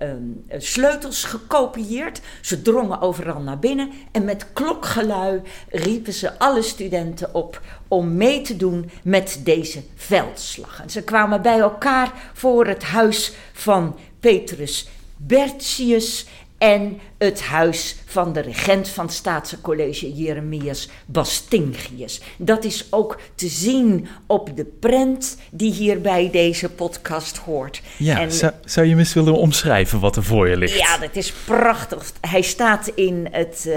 uh, 0.00 0.08
um, 0.08 0.44
sleutels 0.48 1.24
gekopieerd. 1.24 2.20
Ze 2.40 2.62
drongen 2.62 3.00
overal 3.00 3.40
naar 3.40 3.58
binnen. 3.58 3.90
En 4.12 4.24
met 4.24 4.52
klokgelui 4.52 5.42
riepen 5.68 6.12
ze 6.12 6.38
alle 6.38 6.62
studenten 6.62 7.34
op 7.34 7.60
om 7.88 8.16
mee 8.16 8.40
te 8.40 8.56
doen 8.56 8.90
met 9.02 9.40
deze 9.44 9.82
veldslag. 9.94 10.80
En 10.82 10.90
ze 10.90 11.02
kwamen 11.02 11.42
bij 11.42 11.58
elkaar 11.58 12.12
voor 12.32 12.66
het 12.66 12.82
huis 12.82 13.32
van 13.52 13.96
Petrus 14.20 14.88
Bertius 15.18 16.26
en 16.58 16.98
het 17.18 17.42
huis 17.42 17.96
van 18.04 18.32
de 18.32 18.40
regent 18.40 18.88
van 18.88 19.04
het 19.04 19.14
Staatse 19.14 19.60
College 19.60 20.12
Jeremias 20.12 20.88
Bastingius. 21.06 22.20
Dat 22.36 22.64
is 22.64 22.86
ook 22.90 23.20
te 23.34 23.48
zien 23.48 24.08
op 24.26 24.56
de 24.56 24.64
prent 24.64 25.38
die 25.50 25.72
hier 25.72 26.00
bij 26.00 26.30
deze 26.30 26.68
podcast 26.68 27.36
hoort. 27.36 27.82
Ja, 27.96 28.20
en, 28.20 28.32
zou, 28.32 28.52
zou, 28.64 28.86
je 28.86 28.96
eens 28.96 29.14
willen 29.14 29.34
omschrijven 29.34 30.00
wat 30.00 30.16
er 30.16 30.22
voor 30.22 30.48
je 30.48 30.56
ligt? 30.56 30.78
Ja, 30.78 30.98
dat 30.98 31.16
is 31.16 31.32
prachtig. 31.32 32.12
Hij 32.20 32.42
staat 32.42 32.88
in 32.94 33.28
het 33.30 33.64
uh, 33.66 33.76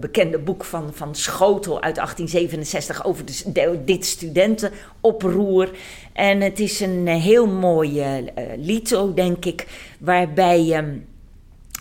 bekende 0.00 0.38
boek 0.38 0.64
van, 0.64 0.90
van 0.94 1.14
Schotel 1.14 1.82
uit 1.82 1.94
1867 1.94 3.04
over 3.04 3.24
de, 3.24 3.80
dit 3.84 4.06
studentenoproer. 4.06 5.70
En 6.12 6.40
het 6.40 6.60
is 6.60 6.80
een 6.80 7.06
heel 7.06 7.46
mooie 7.46 8.32
uh, 8.38 8.44
lito, 8.56 9.14
denk 9.14 9.44
ik, 9.44 9.66
waarbij... 9.98 10.76
Um, 10.76 11.07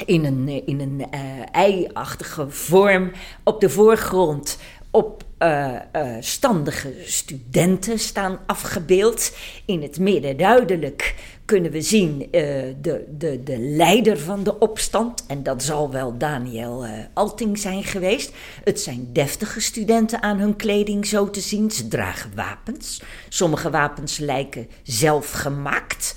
in 0.06 0.25
een, 0.25 0.66
in 0.66 0.80
een 0.80 1.08
uh, 1.13 1.20
ei-achtige 1.51 2.50
vorm 2.50 3.12
op 3.44 3.62
de 3.62 3.70
voorgrond 3.70 4.58
op 4.92 5.24
uh, 5.39 5.75
standige 6.20 6.94
studenten 7.06 8.00
staan 8.00 8.39
afgebeeld. 8.46 9.36
In 9.66 9.82
het 9.82 10.00
midden 10.00 10.38
duidelijk 10.38 11.16
kunnen 11.46 11.72
we 11.72 11.82
zien 11.82 12.27
de, 12.32 13.06
de, 13.18 13.44
de 13.44 13.58
leider 13.60 14.20
van 14.20 14.44
de 14.44 14.60
opstand. 14.60 15.25
En 15.27 15.44
dat 15.44 15.63
zal 15.63 15.92
wel 15.92 16.18
Daniel 16.18 16.86
Alting 17.13 17.60
zijn 17.60 17.84
geweest. 17.84 18.32
Het 18.63 18.80
zijn 18.80 19.10
deftige 19.13 19.60
studenten 19.60 20.22
aan 20.22 20.38
hun 20.38 20.56
kleding 20.56 21.06
zo 21.06 21.30
te 21.30 21.42
zien. 21.42 21.72
Ze 21.72 21.88
dragen 21.88 22.32
wapens. 22.36 23.01
Sommige 23.30 23.70
wapens 23.70 24.18
lijken 24.18 24.68
zelf 24.84 25.32
gemaakt. 25.32 26.16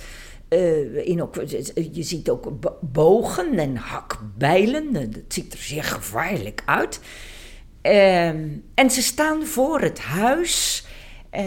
Uh, 0.51 1.07
in 1.07 1.23
ook, 1.23 1.35
je 1.93 2.03
ziet 2.03 2.31
ook 2.31 2.53
bogen 2.81 3.59
en 3.59 3.77
hakbijlen. 3.77 4.93
Dat 4.93 5.23
ziet 5.29 5.53
er 5.53 5.59
zeer 5.59 5.85
gevaarlijk 5.85 6.63
uit. 6.65 7.01
Uh, 7.83 8.29
en 8.75 8.91
ze 8.91 9.03
staan 9.03 9.47
voor 9.47 9.81
het 9.81 9.99
huis, 9.99 10.85
uh, 11.33 11.43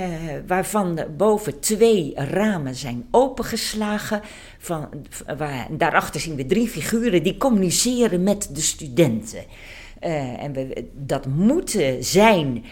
waarvan 0.48 1.00
boven 1.18 1.60
twee 1.60 2.12
ramen 2.16 2.76
zijn 2.76 3.06
opengeslagen. 3.12 4.22
Van, 4.58 4.90
waar, 5.38 5.68
daarachter 5.72 6.22
zien 6.22 6.36
we 6.36 6.46
drie 6.46 6.68
figuren 6.68 7.24
die 7.24 7.38
communiceren 7.38 8.24
met 8.24 8.50
de 8.56 8.62
studenten. 8.62 9.44
En 10.00 10.74
dat 10.94 11.26
moeten 11.26 12.04
zijn 12.04 12.64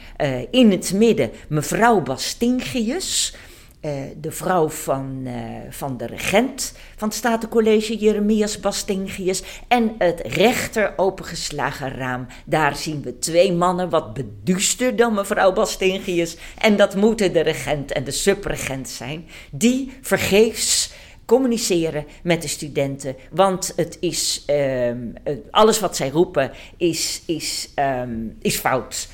in 0.51 0.71
het 0.71 0.93
midden 0.93 1.31
mevrouw 1.49 2.01
Bastingius. 2.01 3.35
Uh, 3.81 3.91
de 4.17 4.31
vrouw 4.31 4.69
van, 4.69 5.21
uh, 5.23 5.33
van 5.69 5.97
de 5.97 6.05
regent 6.05 6.73
van 6.95 7.07
het 7.07 7.17
Statencollege, 7.17 7.97
Jeremias 7.97 8.59
Bastingius. 8.59 9.43
En 9.67 9.95
het 9.97 10.21
rechter 10.25 10.93
opengeslagen 10.95 11.91
raam. 11.91 12.27
Daar 12.45 12.75
zien 12.75 13.01
we 13.01 13.19
twee 13.19 13.53
mannen, 13.53 13.89
wat 13.89 14.13
beduuster 14.13 14.95
dan 14.95 15.13
mevrouw 15.13 15.53
Bastingius. 15.53 16.37
En 16.57 16.75
dat 16.75 16.95
moeten 16.95 17.33
de 17.33 17.39
regent 17.39 17.91
en 17.91 18.03
de 18.03 18.11
subregent 18.11 18.89
zijn. 18.89 19.27
Die 19.51 19.91
vergeefs 20.01 20.93
communiceren 21.25 22.05
met 22.23 22.41
de 22.41 22.47
studenten. 22.47 23.15
Want 23.31 23.73
het 23.75 23.97
is, 23.99 24.45
um, 24.47 25.13
alles 25.51 25.79
wat 25.79 25.95
zij 25.95 26.09
roepen 26.09 26.51
is, 26.77 27.21
is, 27.25 27.69
um, 27.75 28.37
is 28.41 28.55
fout. 28.55 29.07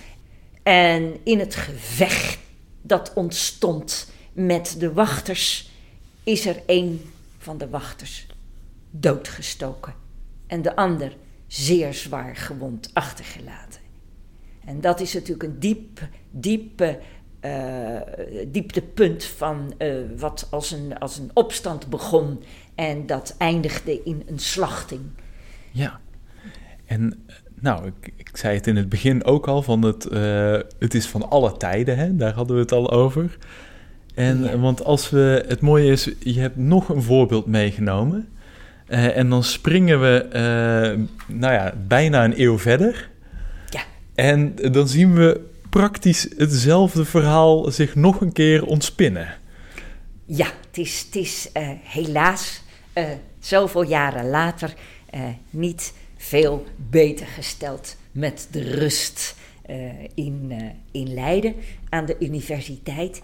En 0.63 1.17
in 1.23 1.39
het 1.39 1.55
gevecht 1.55 2.39
dat 2.81 3.11
ontstond 3.15 4.15
met 4.37 4.75
de 4.79 4.93
wachters 4.93 5.71
is 6.23 6.45
er 6.45 6.61
een 6.65 7.01
van 7.37 7.57
de 7.57 7.69
wachters 7.69 8.27
doodgestoken 8.91 9.93
en 10.47 10.61
de 10.61 10.75
ander 10.75 11.15
zeer 11.47 11.93
zwaar 11.93 12.35
gewond 12.35 12.89
achtergelaten. 12.93 13.81
En 14.65 14.81
dat 14.81 14.99
is 14.99 15.13
natuurlijk 15.13 15.43
een 15.43 15.59
diep, 15.59 16.07
diepe, 16.31 16.99
uh, 17.41 18.01
dieptepunt 18.47 19.23
van 19.23 19.73
uh, 19.77 19.95
wat 20.17 20.47
als 20.49 20.71
een, 20.71 20.99
als 20.99 21.17
een 21.17 21.31
opstand 21.33 21.89
begon 21.89 22.43
en 22.75 23.05
dat 23.05 23.35
eindigde 23.37 24.03
in 24.03 24.23
een 24.25 24.39
slachting. 24.39 25.01
Ja, 25.71 25.99
en 26.85 27.25
nou, 27.55 27.87
ik, 27.87 28.13
ik 28.15 28.37
zei 28.37 28.55
het 28.55 28.67
in 28.67 28.75
het 28.75 28.89
begin 28.89 29.23
ook 29.23 29.47
al, 29.47 29.61
van 29.61 29.81
het, 29.81 30.03
het 30.79 30.93
is 30.93 31.07
van 31.07 31.29
alle 31.29 31.57
tijden, 31.57 31.97
hè? 31.97 32.15
daar 32.15 32.33
hadden 32.33 32.55
we 32.55 32.61
het 32.61 32.71
al 32.71 32.91
over. 32.91 33.37
En, 34.17 34.61
Want 34.61 34.83
als 34.83 35.09
we, 35.09 35.45
het 35.47 35.61
mooie 35.61 35.91
is, 35.91 36.09
je 36.19 36.39
hebt 36.39 36.57
nog 36.57 36.89
een 36.89 37.01
voorbeeld 37.01 37.45
meegenomen. 37.45 38.29
Uh, 38.89 39.17
en 39.17 39.29
dan 39.29 39.43
springen 39.43 40.01
we, 40.01 40.25
uh, 40.27 41.35
nou 41.37 41.53
ja, 41.53 41.73
bijna 41.87 42.23
een 42.23 42.41
eeuw 42.41 42.59
verder. 42.59 43.09
Ja. 43.69 43.81
En 44.15 44.55
dan 44.55 44.87
zien 44.87 45.13
we 45.13 45.49
praktisch 45.69 46.29
hetzelfde 46.37 47.05
verhaal 47.05 47.71
zich 47.71 47.95
nog 47.95 48.21
een 48.21 48.31
keer 48.31 48.65
ontspinnen. 48.65 49.37
Ja, 50.25 50.45
het 50.45 50.77
is, 50.77 51.03
het 51.05 51.15
is 51.15 51.49
uh, 51.53 51.69
helaas 51.83 52.61
zoveel 53.39 53.83
jaren 53.83 54.29
later 54.29 54.73
niet 55.49 55.93
veel 56.17 56.65
beter 56.89 57.25
gesteld 57.25 57.97
met 58.11 58.47
de 58.51 58.61
rust 58.61 59.35
in, 60.13 60.53
in 60.91 61.13
Leiden 61.13 61.55
aan 61.89 62.05
de 62.05 62.15
universiteit. 62.19 63.21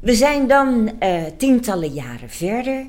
We 0.00 0.14
zijn 0.14 0.48
dan 0.48 0.98
tientallen 1.36 1.92
jaren 1.92 2.30
verder. 2.30 2.86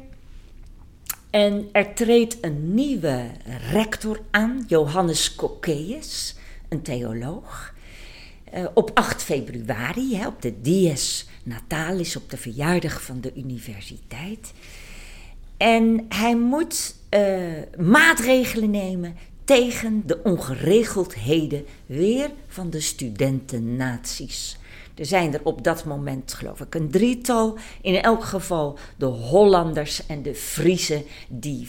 En 1.30 1.70
er 1.72 1.94
treedt 1.94 2.38
een 2.42 2.74
nieuwe 2.74 3.32
rector 3.72 4.20
aan, 4.32 4.66
Johannes 4.68 5.36
Cocceius, 5.36 6.36
een 6.70 6.82
theoloog. 6.82 7.76
Uh, 8.54 8.66
op 8.74 8.92
8 8.94 9.24
februari, 9.24 10.16
hè, 10.16 10.28
op 10.28 10.42
de 10.42 10.62
Dies 10.62 11.28
Natalis, 11.44 12.16
op 12.16 12.30
de 12.30 12.38
verjaardag 12.38 13.02
van 13.02 13.22
de 13.22 13.32
universiteit. 13.36 14.54
En 15.58 16.06
hij 16.10 16.36
moet 16.36 16.96
uh, 17.10 17.52
maatregelen 17.78 18.72
nemen 18.72 19.16
tegen 19.46 20.04
de 20.06 20.24
ongeregeldheden 20.24 21.66
weer 21.86 22.32
van 22.48 22.70
de 22.70 22.82
studentennaties. 22.82 24.58
Er 24.98 25.06
zijn 25.06 25.34
er 25.34 25.39
op 25.44 25.63
dat 25.63 25.86
moment, 25.86 26.34
geloof 26.34 26.60
ik, 26.60 26.75
een 26.75 26.92
drietal. 26.92 27.58
In 27.82 27.96
elk 27.96 28.24
geval 28.24 28.77
de 28.98 29.06
Hollanders 29.06 30.06
en 30.06 30.22
de 30.22 30.36
Friesen, 30.36 31.04
die, 31.30 31.68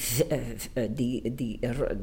uh, 0.75 0.85
die, 0.91 1.35
die 1.35 1.59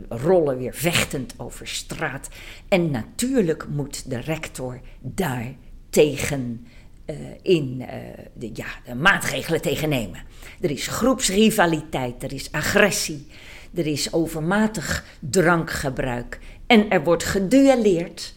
rollen 0.09 0.57
weer 0.57 0.73
vechtend 0.73 1.33
over 1.37 1.67
straat. 1.67 2.29
En 2.67 2.91
natuurlijk 2.91 3.67
moet 3.67 4.09
de 4.09 4.19
rector 4.19 4.79
daar 5.01 5.53
tegen 5.89 6.67
uh, 7.05 7.15
in 7.41 7.85
de, 8.33 8.49
ja, 8.53 8.67
de 8.85 8.95
maatregelen 8.95 9.61
tegen 9.61 9.89
nemen. 9.89 10.23
Er 10.61 10.71
is 10.71 10.87
groepsrivaliteit, 10.87 12.23
er 12.23 12.33
is 12.33 12.51
agressie, 12.51 13.27
er 13.73 13.87
is 13.87 14.13
overmatig 14.13 15.05
drankgebruik 15.19 16.39
en 16.67 16.89
er 16.89 17.03
wordt 17.03 17.23
geduelleerd 17.23 18.34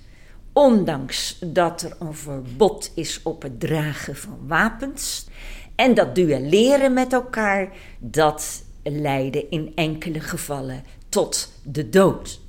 ondanks 0.58 1.38
dat 1.40 1.82
er 1.82 1.96
een 1.98 2.14
verbod 2.14 2.90
is 2.94 3.20
op 3.22 3.42
het 3.42 3.60
dragen 3.60 4.16
van 4.16 4.38
wapens. 4.46 5.26
En 5.74 5.94
dat 5.94 6.14
duelleren 6.14 6.92
met 6.92 7.12
elkaar, 7.12 7.72
dat 7.98 8.62
leidde 8.82 9.48
in 9.48 9.72
enkele 9.74 10.20
gevallen 10.20 10.84
tot 11.08 11.52
de 11.64 11.88
dood. 11.88 12.40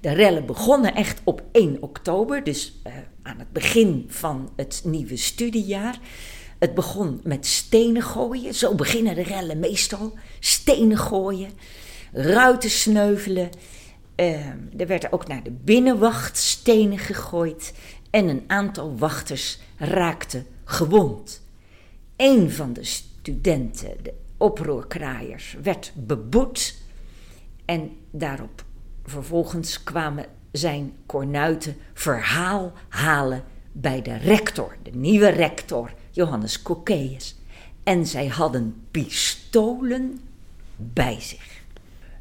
De 0.00 0.12
rellen 0.12 0.46
begonnen 0.46 0.94
echt 0.94 1.20
op 1.24 1.42
1 1.52 1.82
oktober, 1.82 2.44
dus 2.44 2.80
uh, 2.86 2.92
aan 3.22 3.38
het 3.38 3.52
begin 3.52 4.04
van 4.08 4.50
het 4.56 4.82
nieuwe 4.84 5.16
studiejaar. 5.16 5.98
Het 6.58 6.74
begon 6.74 7.20
met 7.22 7.46
stenen 7.46 8.02
gooien, 8.02 8.54
zo 8.54 8.74
beginnen 8.74 9.14
de 9.14 9.22
rellen 9.22 9.58
meestal. 9.58 10.12
Stenen 10.40 10.98
gooien, 10.98 11.50
ruiten 12.12 12.70
sneuvelen, 12.70 13.50
er 14.16 14.86
werden 14.86 15.12
ook 15.12 15.26
naar 15.26 15.42
de 15.42 15.50
binnenwacht 15.50 16.36
stenen 16.36 16.98
gegooid 16.98 17.74
en 18.10 18.28
een 18.28 18.44
aantal 18.46 18.98
wachters 18.98 19.58
raakten 19.76 20.46
gewond. 20.64 21.42
Een 22.16 22.50
van 22.50 22.72
de 22.72 22.84
studenten, 22.84 23.96
de 24.02 24.14
oproerkraaiers, 24.36 25.56
werd 25.62 25.92
beboet 25.94 26.74
en 27.64 27.90
daarop 28.10 28.64
vervolgens 29.04 29.82
kwamen 29.82 30.26
zijn 30.52 30.92
kornuiten 31.06 31.76
verhaal 31.94 32.72
halen 32.88 33.44
bij 33.72 34.02
de 34.02 34.16
rector, 34.16 34.76
de 34.82 34.90
nieuwe 34.90 35.28
rector, 35.28 35.92
Johannes 36.10 36.62
Cocceius. 36.62 37.36
En 37.82 38.06
zij 38.06 38.26
hadden 38.26 38.86
pistolen 38.90 40.20
bij 40.76 41.20
zich. 41.20 41.53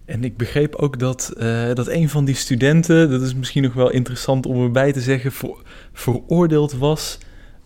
En 0.05 0.23
ik 0.23 0.37
begreep 0.37 0.75
ook 0.75 0.99
dat, 0.99 1.33
uh, 1.37 1.73
dat 1.73 1.87
een 1.87 2.09
van 2.09 2.25
die 2.25 2.35
studenten, 2.35 3.09
dat 3.09 3.21
is 3.21 3.33
misschien 3.35 3.63
nog 3.63 3.73
wel 3.73 3.91
interessant 3.91 4.45
om 4.45 4.63
erbij 4.63 4.91
te 4.91 5.01
zeggen, 5.01 5.31
voor, 5.31 5.61
veroordeeld 5.93 6.73
was. 6.73 7.17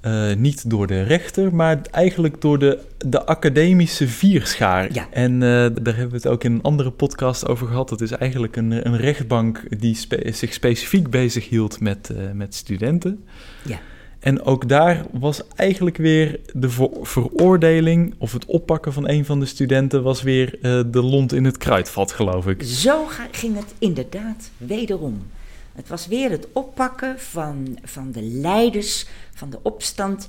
Uh, 0.02 0.34
niet 0.36 0.69
door 0.69 0.88
de 0.88 1.02
rechter, 1.02 1.56
maar 1.56 1.82
eigenlijk 1.91 2.41
door 2.41 2.60
de, 2.60 2.80
de 2.97 3.26
academische 3.26 4.08
vierschaar. 4.08 4.93
Ja. 4.93 5.08
En 5.12 5.34
uh, 5.34 5.39
daar 5.39 5.95
hebben 5.95 6.10
we 6.10 6.15
het 6.15 6.28
ook 6.28 6.43
in 6.43 6.52
een 6.52 6.62
andere 6.62 6.91
podcast 6.91 7.47
over 7.47 7.67
gehad. 7.67 7.89
Dat 7.89 8.02
is 8.02 8.12
eigenlijk 8.12 8.56
een, 8.56 8.88
een 8.88 8.97
rechtbank 8.97 9.80
die 9.82 9.95
spe 9.95 10.32
zich 10.32 10.54
specifiek 10.54 11.10
bezig 11.10 11.50
hield 11.50 11.80
met, 11.80 12.12
met 12.34 12.56
studenten. 12.56 13.23
Ja. 13.63 13.80
En 14.19 14.41
ook 14.43 14.69
daar 14.69 15.06
was 15.12 15.41
eigenlijk 15.56 15.97
weer 15.97 16.39
de 16.53 16.69
veroordeling 17.01 18.15
of 18.17 18.32
het 18.32 18.45
oppakken 18.45 18.93
van 18.93 19.10
een 19.10 19.25
van 19.25 19.39
de 19.39 19.45
studenten 19.45 20.03
was 20.03 20.21
weer 20.21 20.56
uh, 20.56 20.84
de 20.91 21.01
lont 21.01 21.34
in 21.34 21.45
het 21.45 21.58
kruidvat, 21.58 22.12
geloof 22.12 22.47
ik. 22.47 22.63
Zo 22.63 23.06
ging 23.32 23.56
het 23.56 23.73
inderdaad 23.80 24.49
wederom. 24.58 25.25
Het 25.73 25.88
was 25.88 26.08
weer 26.08 26.32
het 26.32 26.47
oppakken 26.53 27.19
van, 27.19 27.77
van 27.84 28.12
de 28.12 28.21
leiders 28.21 29.08
van 29.34 29.49
de 29.49 29.60
opstand, 29.62 30.27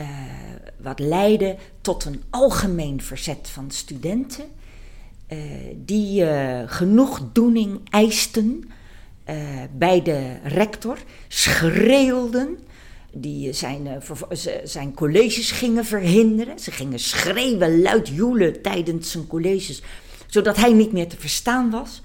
uh, 0.00 0.08
wat 0.76 0.98
leidde 0.98 1.56
tot 1.80 2.04
een 2.04 2.22
algemeen 2.30 3.02
verzet 3.02 3.48
van 3.52 3.70
studenten, 3.70 4.44
uh, 5.28 5.38
die 5.76 6.26
genoegdoening 6.66 7.80
eisten 7.90 8.70
bij 9.76 10.02
de 10.02 10.36
rector, 10.44 10.98
schreeuwden 11.28 12.58
die 13.12 13.52
zijn, 13.52 13.86
uh, 13.86 14.46
zijn 14.64 14.94
colleges 14.94 15.50
gingen 15.50 15.84
verhinderen. 15.84 16.58
Ze 16.58 16.70
gingen 16.70 16.98
schreeuwen, 16.98 17.82
luid 17.82 18.08
joelen 18.08 18.62
tijdens 18.62 19.10
zijn 19.10 19.26
colleges, 19.26 19.82
zodat 20.26 20.56
hij 20.56 20.72
niet 20.72 20.92
meer 20.92 21.08
te 21.08 21.16
verstaan 21.16 21.70
was. 21.70 22.02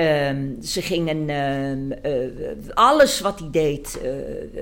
Um, 0.00 0.62
ze 0.62 0.82
gingen 0.82 1.28
uh, 1.28 2.12
uh, 2.12 2.48
alles 2.74 3.20
wat 3.20 3.38
hij 3.38 3.48
deed 3.50 4.00
uh, 4.04 4.10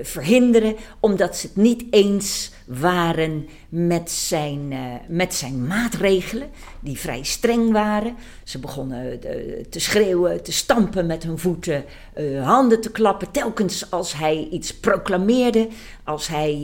verhinderen, 0.03 0.75
omdat 0.99 1.37
ze 1.37 1.47
het 1.47 1.55
niet 1.55 1.83
eens 1.89 2.51
waren 2.65 3.47
met 3.69 4.11
zijn, 4.11 4.73
met 5.07 5.33
zijn 5.33 5.67
maatregelen, 5.67 6.49
die 6.79 6.99
vrij 6.99 7.23
streng 7.23 7.71
waren. 7.71 8.15
Ze 8.43 8.59
begonnen 8.59 9.19
te 9.69 9.79
schreeuwen, 9.79 10.43
te 10.43 10.51
stampen 10.51 11.05
met 11.05 11.23
hun 11.23 11.37
voeten, 11.39 11.83
handen 12.41 12.81
te 12.81 12.91
klappen, 12.91 13.31
telkens 13.31 13.91
als 13.91 14.13
hij 14.13 14.47
iets 14.51 14.79
proclameerde, 14.79 15.67
als 16.03 16.27
hij 16.27 16.55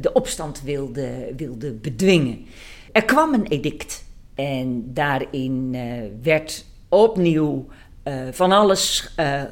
de 0.00 0.12
opstand 0.12 0.62
wilde, 0.62 1.32
wilde 1.36 1.72
bedwingen. 1.72 2.46
Er 2.92 3.04
kwam 3.04 3.34
een 3.34 3.46
edict 3.46 4.04
en 4.34 4.90
daarin 4.92 5.76
werd 6.22 6.64
opnieuw 6.88 7.66
uh, 8.04 8.14
van 8.30 8.52
alles 8.52 9.12
uh, 9.16 9.42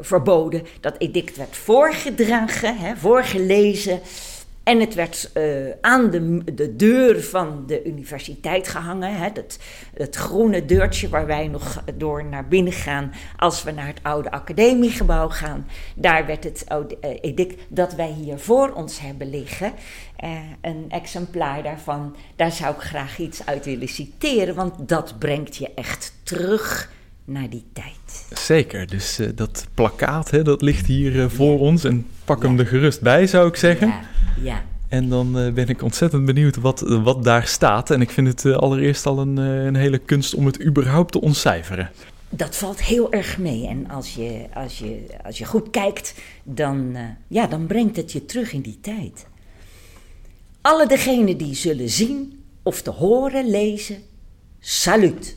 verboden. 0.00 0.62
Dat 0.80 0.94
edict 0.98 1.36
werd 1.36 1.56
voorgedragen, 1.56 2.76
hè, 2.78 2.96
voorgelezen. 2.96 4.00
En 4.62 4.80
het 4.80 4.94
werd 4.94 5.30
uh, 5.34 5.70
aan 5.80 6.10
de, 6.10 6.54
de, 6.54 6.76
deur 6.76 7.22
van 7.22 7.64
de 7.66 7.84
universiteit 7.84 8.68
gehangen. 8.68 9.16
Hè, 9.16 9.28
het 9.94 10.16
groene 10.16 10.64
deurtje 10.64 11.08
waar 11.08 11.26
wij 11.26 11.48
nog 11.48 11.82
door 11.94 12.24
naar 12.24 12.48
binnen 12.48 12.72
gaan 12.72 13.12
als 13.36 13.62
we 13.62 13.70
naar 13.70 13.86
het 13.86 14.00
oude 14.02 14.30
academiegebouw 14.30 15.28
gaan. 15.28 15.68
Daar 15.94 16.26
werd 16.26 16.44
het 16.44 16.64
edict 17.20 17.62
dat 17.68 17.94
wij 17.94 18.10
hier 18.10 18.38
voor 18.38 18.72
ons 18.72 19.00
hebben 19.00 19.30
liggen. 19.30 19.72
een 20.60 20.86
exemplaar 20.88 21.62
daarvan, 21.62 22.16
daar 22.36 22.52
zou 22.52 22.74
ik 22.74 22.80
graag 22.80 23.18
iets 23.18 23.46
uit 23.46 23.64
willen 23.64 23.88
citeren, 23.88 24.54
want 24.54 24.88
dat 24.88 25.18
brengt 25.18 25.56
je 25.56 25.70
echt 25.74 26.12
terug 26.22 26.94
naar 27.26 27.50
die 27.50 27.64
tijd. 27.72 28.26
Zeker, 28.30 28.86
dus 28.86 29.20
uh, 29.20 29.28
dat 29.34 29.66
plakkaat 29.74 30.30
hè, 30.30 30.42
dat 30.42 30.62
ligt 30.62 30.86
hier 30.86 31.14
uh, 31.14 31.28
voor 31.28 31.52
ja. 31.52 31.58
ons 31.58 31.84
en 31.84 32.06
pak 32.24 32.42
ja. 32.42 32.48
hem 32.48 32.58
er 32.58 32.66
gerust 32.66 33.00
bij 33.00 33.26
zou 33.26 33.48
ik 33.48 33.56
zeggen. 33.56 33.88
Ja, 33.88 34.00
ja. 34.42 34.64
En 34.88 35.08
dan 35.08 35.38
uh, 35.38 35.52
ben 35.52 35.68
ik 35.68 35.82
ontzettend 35.82 36.24
benieuwd 36.24 36.56
wat, 36.56 36.80
wat 36.80 37.24
daar 37.24 37.46
staat. 37.46 37.90
En 37.90 38.00
ik 38.00 38.10
vind 38.10 38.26
het 38.26 38.56
allereerst 38.56 39.06
al 39.06 39.18
een, 39.18 39.36
een 39.36 39.76
hele 39.76 39.98
kunst 39.98 40.34
om 40.34 40.46
het 40.46 40.64
überhaupt 40.64 41.12
te 41.12 41.20
ontcijferen. 41.20 41.90
Dat 42.30 42.56
valt 42.56 42.82
heel 42.82 43.12
erg 43.12 43.38
mee. 43.38 43.66
En 43.66 43.90
als 43.90 44.14
je, 44.14 44.46
als 44.54 44.78
je, 44.78 45.06
als 45.24 45.38
je 45.38 45.44
goed 45.44 45.70
kijkt, 45.70 46.14
dan, 46.42 46.96
ja, 47.28 47.46
dan 47.46 47.66
brengt 47.66 47.96
het 47.96 48.12
je 48.12 48.24
terug 48.24 48.52
in 48.52 48.60
die 48.60 48.78
tijd. 48.80 49.26
Alle 50.60 50.86
degenen 50.86 51.36
die 51.36 51.54
zullen 51.54 51.88
zien 51.88 52.44
of 52.62 52.82
te 52.82 52.90
horen 52.90 53.50
lezen, 53.50 53.96
salut. 54.60 55.36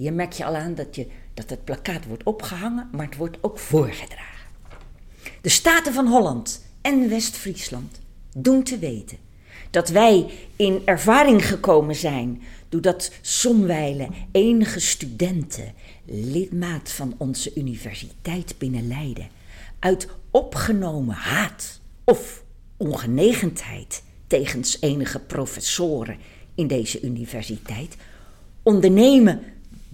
Hier 0.00 0.12
merk 0.12 0.32
je 0.32 0.44
al 0.44 0.56
aan 0.56 0.74
dat, 0.74 0.96
je, 0.96 1.06
dat 1.34 1.50
het 1.50 1.64
plakkaat 1.64 2.06
wordt 2.06 2.22
opgehangen, 2.22 2.88
maar 2.92 3.06
het 3.06 3.16
wordt 3.16 3.38
ook 3.40 3.58
voorgedragen. 3.58 4.48
De 5.40 5.48
Staten 5.48 5.92
van 5.92 6.06
Holland 6.06 6.64
en 6.80 7.08
West-Friesland 7.08 8.00
doen 8.36 8.62
te 8.62 8.78
weten 8.78 9.18
dat 9.70 9.88
wij 9.88 10.30
in 10.56 10.82
ervaring 10.84 11.46
gekomen 11.46 11.94
zijn 11.94 12.42
doordat 12.68 13.12
somwijlen 13.20 14.14
enige 14.32 14.80
studenten, 14.80 15.74
lidmaat 16.04 16.90
van 16.90 17.14
onze 17.18 17.54
universiteit 17.54 18.54
binnen 18.58 18.88
Leiden, 18.88 19.28
uit 19.78 20.08
opgenomen 20.30 21.14
haat 21.14 21.80
of 22.04 22.44
ongenegenheid 22.76 24.02
tegens 24.26 24.76
enige 24.80 25.18
professoren 25.18 26.18
in 26.54 26.66
deze 26.66 27.00
universiteit, 27.00 27.96
ondernemen 28.62 29.42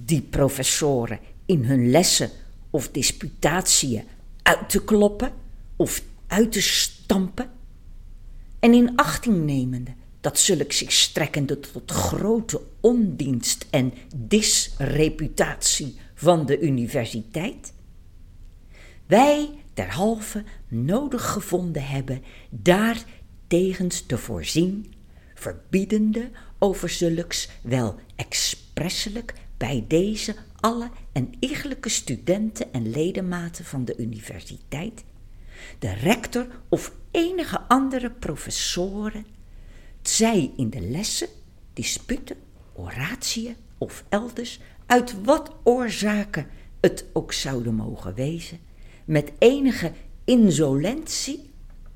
die 0.06 0.22
professoren 0.22 1.18
in 1.46 1.64
hun 1.64 1.90
lessen 1.90 2.30
of 2.70 2.90
disputatiën 2.90 4.04
uit 4.42 4.68
te 4.68 4.84
kloppen 4.84 5.32
of 5.76 6.02
uit 6.26 6.52
te 6.52 6.62
stampen. 6.62 7.50
En 8.58 8.74
in 8.74 8.96
achting 8.96 9.44
nemende 9.44 9.94
dat 10.20 10.38
zulk 10.38 10.72
zich 10.72 10.92
strekkende 10.92 11.60
tot 11.60 11.90
grote 11.90 12.60
ondienst 12.80 13.66
en 13.70 13.92
disreputatie 14.16 15.96
van 16.14 16.46
de 16.46 16.60
universiteit, 16.60 17.72
wij 19.06 19.50
derhalve 19.74 20.44
nodig 20.68 21.30
gevonden 21.32 21.86
hebben 21.86 22.22
daar 22.50 23.04
tegens 23.46 24.00
te 24.00 24.18
voorzien, 24.18 24.94
verbiedende 25.34 26.30
over 26.58 26.88
zulks 26.88 27.48
wel 27.62 27.94
expresselijk 28.16 29.34
bij 29.56 29.84
deze 29.88 30.36
alle 30.60 30.90
en 31.12 31.32
iegelijke 31.40 31.88
studenten 31.88 32.72
en 32.72 32.90
ledematen 32.90 33.64
van 33.64 33.84
de 33.84 33.96
universiteit, 33.96 35.04
de 35.78 35.92
rector 35.92 36.46
of 36.68 36.92
enige 37.10 37.60
andere 37.60 38.10
professoren, 38.10 39.26
zij 40.02 40.52
in 40.56 40.70
de 40.70 40.80
lessen, 40.80 41.28
disputen, 41.72 42.36
oratieën 42.72 43.56
of 43.78 44.04
elders, 44.08 44.60
uit 44.86 45.22
wat 45.22 45.56
oorzaken 45.62 46.46
het 46.80 47.04
ook 47.12 47.32
zouden 47.32 47.74
mogen 47.74 48.14
wezen, 48.14 48.58
met 49.04 49.32
enige 49.38 49.92
insolentie, 50.24 51.50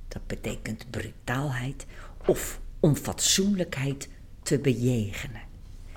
dat 0.08 0.26
betekent 0.26 0.90
brutaalheid, 0.90 1.86
of 2.26 2.60
onfatsoenlijkheid 2.80 4.08
te 4.42 4.58
bejegenen. 4.58 5.42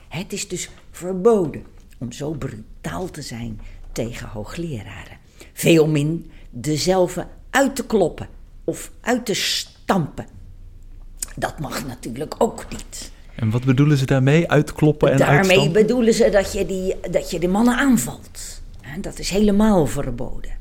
Het 0.08 0.34
is 0.34 0.48
dus 0.48 0.70
verboden 0.94 1.64
om 2.00 2.12
zo 2.12 2.32
brutaal 2.32 3.10
te 3.10 3.22
zijn 3.22 3.60
tegen 3.92 4.28
hoogleraren. 4.28 5.18
Veelmin 5.54 6.32
dezelfde 6.50 7.28
uit 7.50 7.76
te 7.76 7.86
kloppen 7.86 8.28
of 8.64 8.92
uit 9.02 9.26
te 9.26 9.34
stampen. 9.34 10.26
Dat 11.36 11.60
mag 11.60 11.86
natuurlijk 11.88 12.36
ook 12.38 12.66
niet. 12.70 13.12
En 13.36 13.50
wat 13.50 13.64
bedoelen 13.66 13.98
ze 13.98 14.06
daarmee? 14.06 14.50
Uitkloppen 14.50 15.12
en 15.12 15.18
Daarmee 15.18 15.38
uitstampen? 15.38 15.74
bedoelen 15.74 16.14
ze 16.14 16.30
dat 16.30 16.54
je, 16.54 16.66
die, 16.66 16.96
dat 17.12 17.32
je 17.32 17.40
de 17.40 17.48
mannen 17.48 17.78
aanvalt. 17.78 18.62
Dat 19.02 19.20
is 19.20 19.30
helemaal 19.30 19.86
verboden. 19.86 20.52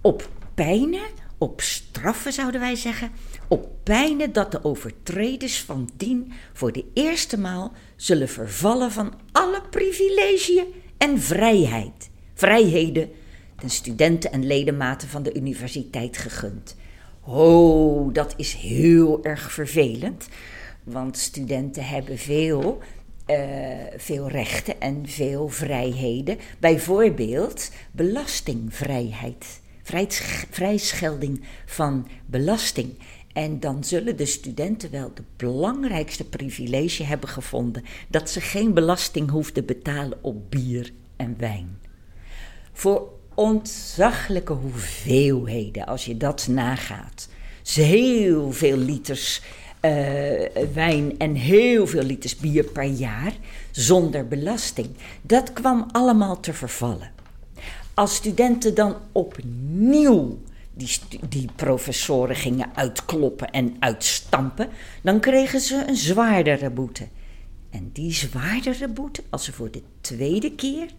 Op 0.00 0.28
pijnen, 0.54 1.08
op 1.38 1.60
straffen 1.60 2.32
zouden 2.32 2.60
wij 2.60 2.76
zeggen, 2.76 3.10
op 3.48 3.68
pijnen 3.82 4.32
dat 4.32 4.52
de 4.52 4.64
overtreders 4.64 5.60
van 5.60 5.88
dien 5.96 6.32
voor 6.52 6.72
de 6.72 6.84
eerste 6.94 7.38
maal 7.38 7.72
zullen 7.96 8.28
vervallen 8.28 8.90
van 8.90 9.14
alle 9.32 9.62
privilegiën 9.70 10.66
en 10.98 11.20
vrijheid. 11.20 12.10
Vrijheden 12.34 13.10
de 13.60 13.68
studenten 13.68 14.32
en 14.32 14.46
ledematen 14.46 15.08
van 15.08 15.22
de 15.22 15.34
universiteit 15.34 16.16
gegund. 16.16 16.76
Oh, 17.24 18.12
dat 18.14 18.34
is 18.36 18.52
heel 18.52 19.24
erg 19.24 19.52
vervelend, 19.52 20.28
want 20.84 21.16
studenten 21.16 21.84
hebben 21.84 22.18
veel, 22.18 22.78
eh, 23.26 23.38
veel 23.96 24.28
rechten 24.28 24.80
en 24.80 25.08
veel 25.08 25.48
vrijheden. 25.48 26.38
Bijvoorbeeld 26.58 27.70
belastingvrijheid, 27.90 29.60
vrijsch- 29.88 30.44
vrijschelding 30.50 31.44
van 31.66 32.08
belasting. 32.26 32.94
En 33.32 33.60
dan 33.60 33.84
zullen 33.84 34.16
de 34.16 34.26
studenten 34.26 34.90
wel 34.90 35.10
de 35.14 35.22
belangrijkste 35.36 36.24
privilege 36.24 37.04
hebben 37.04 37.28
gevonden 37.28 37.84
dat 38.08 38.30
ze 38.30 38.40
geen 38.40 38.74
belasting 38.74 39.30
hoefden 39.30 39.64
betalen 39.64 40.18
op 40.20 40.50
bier 40.50 40.92
en 41.16 41.34
wijn. 41.38 41.78
Voor 42.72 43.08
ontzaglijke 43.34 44.52
hoeveelheden, 44.52 45.86
als 45.86 46.04
je 46.04 46.16
dat 46.16 46.46
nagaat. 46.50 47.28
Dus 47.62 47.74
heel 47.74 48.52
veel 48.52 48.76
liters 48.76 49.42
eh, 49.80 49.92
wijn 50.72 51.18
en 51.18 51.34
heel 51.34 51.86
veel 51.86 52.02
liters 52.02 52.36
bier 52.36 52.64
per 52.64 52.84
jaar 52.84 53.32
zonder 53.70 54.28
belasting. 54.28 54.88
Dat 55.22 55.52
kwam 55.52 55.88
allemaal 55.92 56.40
te 56.40 56.52
vervallen. 56.52 57.17
Als 57.98 58.14
studenten 58.14 58.74
dan 58.74 58.96
opnieuw 59.12 60.38
die, 60.74 60.98
die 61.28 61.48
professoren 61.56 62.36
gingen 62.36 62.70
uitkloppen 62.74 63.50
en 63.50 63.76
uitstampen, 63.78 64.68
dan 65.02 65.20
kregen 65.20 65.60
ze 65.60 65.84
een 65.88 65.96
zwaardere 65.96 66.70
boete. 66.70 67.08
En 67.70 67.90
die 67.92 68.12
zwaardere 68.12 68.88
boete, 68.88 69.22
als 69.30 69.44
ze 69.44 69.52
voor 69.52 69.70
de 69.70 69.82
tweede 70.00 70.54
keer 70.54 70.90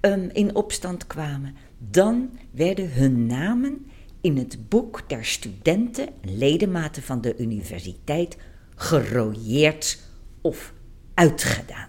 um, 0.00 0.30
in 0.32 0.54
opstand 0.54 1.06
kwamen, 1.06 1.56
dan 1.78 2.38
werden 2.50 2.92
hun 2.92 3.26
namen 3.26 3.86
in 4.20 4.36
het 4.36 4.68
boek 4.68 5.08
der 5.08 5.24
studenten 5.24 6.08
en 6.20 6.38
ledematen 6.38 7.02
van 7.02 7.20
de 7.20 7.36
universiteit 7.36 8.36
gerooieerd 8.74 9.98
of 10.40 10.72
uitgedaan. 11.14 11.88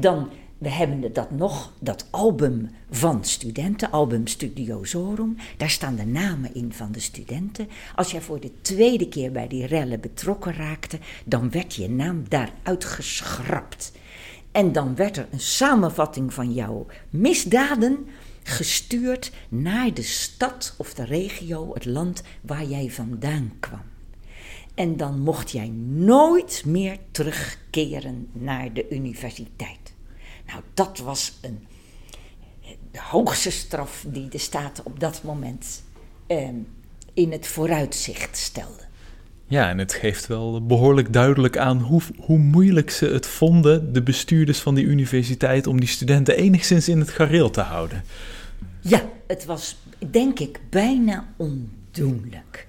Dan, 0.00 0.30
we 0.62 0.70
hebben 0.70 1.12
dat 1.12 1.30
nog, 1.30 1.72
dat 1.78 2.06
album 2.10 2.70
van 2.90 3.24
studenten, 3.24 3.90
album 3.90 4.26
Studiosorum. 4.26 5.36
Daar 5.56 5.70
staan 5.70 5.94
de 5.94 6.06
namen 6.06 6.54
in 6.54 6.72
van 6.72 6.92
de 6.92 7.00
studenten. 7.00 7.68
Als 7.94 8.10
jij 8.10 8.20
voor 8.20 8.40
de 8.40 8.52
tweede 8.60 9.08
keer 9.08 9.32
bij 9.32 9.48
die 9.48 9.66
rellen 9.66 10.00
betrokken 10.00 10.54
raakte, 10.54 10.98
dan 11.24 11.50
werd 11.50 11.74
je 11.74 11.90
naam 11.90 12.24
daaruit 12.28 12.84
geschrapt. 12.84 13.92
En 14.52 14.72
dan 14.72 14.94
werd 14.94 15.16
er 15.16 15.26
een 15.30 15.40
samenvatting 15.40 16.34
van 16.34 16.52
jouw 16.52 16.86
misdaden 17.10 18.06
gestuurd 18.42 19.32
naar 19.48 19.94
de 19.94 20.02
stad 20.02 20.74
of 20.78 20.94
de 20.94 21.04
regio, 21.04 21.74
het 21.74 21.84
land 21.84 22.22
waar 22.40 22.64
jij 22.64 22.90
vandaan 22.90 23.52
kwam. 23.60 23.82
En 24.74 24.96
dan 24.96 25.20
mocht 25.20 25.50
jij 25.50 25.68
nooit 25.88 26.62
meer 26.66 26.98
terugkeren 27.10 28.28
naar 28.32 28.72
de 28.72 28.86
universiteit. 28.90 29.91
Nou, 30.46 30.60
dat 30.74 30.98
was 30.98 31.38
een, 31.40 31.66
de 32.90 33.00
hoogste 33.00 33.50
straf 33.50 34.04
die 34.08 34.28
de 34.28 34.38
Staten 34.38 34.86
op 34.86 35.00
dat 35.00 35.22
moment 35.22 35.82
eh, 36.26 36.48
in 37.14 37.32
het 37.32 37.46
vooruitzicht 37.46 38.36
stelde. 38.36 38.82
Ja, 39.46 39.68
en 39.68 39.78
het 39.78 39.92
geeft 39.92 40.26
wel 40.26 40.66
behoorlijk 40.66 41.12
duidelijk 41.12 41.56
aan 41.58 41.80
hoe, 41.80 42.00
hoe 42.18 42.38
moeilijk 42.38 42.90
ze 42.90 43.06
het 43.06 43.26
vonden, 43.26 43.92
de 43.92 44.02
bestuurders 44.02 44.58
van 44.58 44.74
die 44.74 44.84
universiteit, 44.84 45.66
om 45.66 45.80
die 45.80 45.88
studenten 45.88 46.36
enigszins 46.36 46.88
in 46.88 46.98
het 46.98 47.10
gareel 47.10 47.50
te 47.50 47.60
houden. 47.60 48.04
Ja, 48.80 49.02
het 49.26 49.44
was 49.44 49.76
denk 50.10 50.38
ik 50.38 50.60
bijna 50.70 51.26
ondoenlijk. 51.36 52.66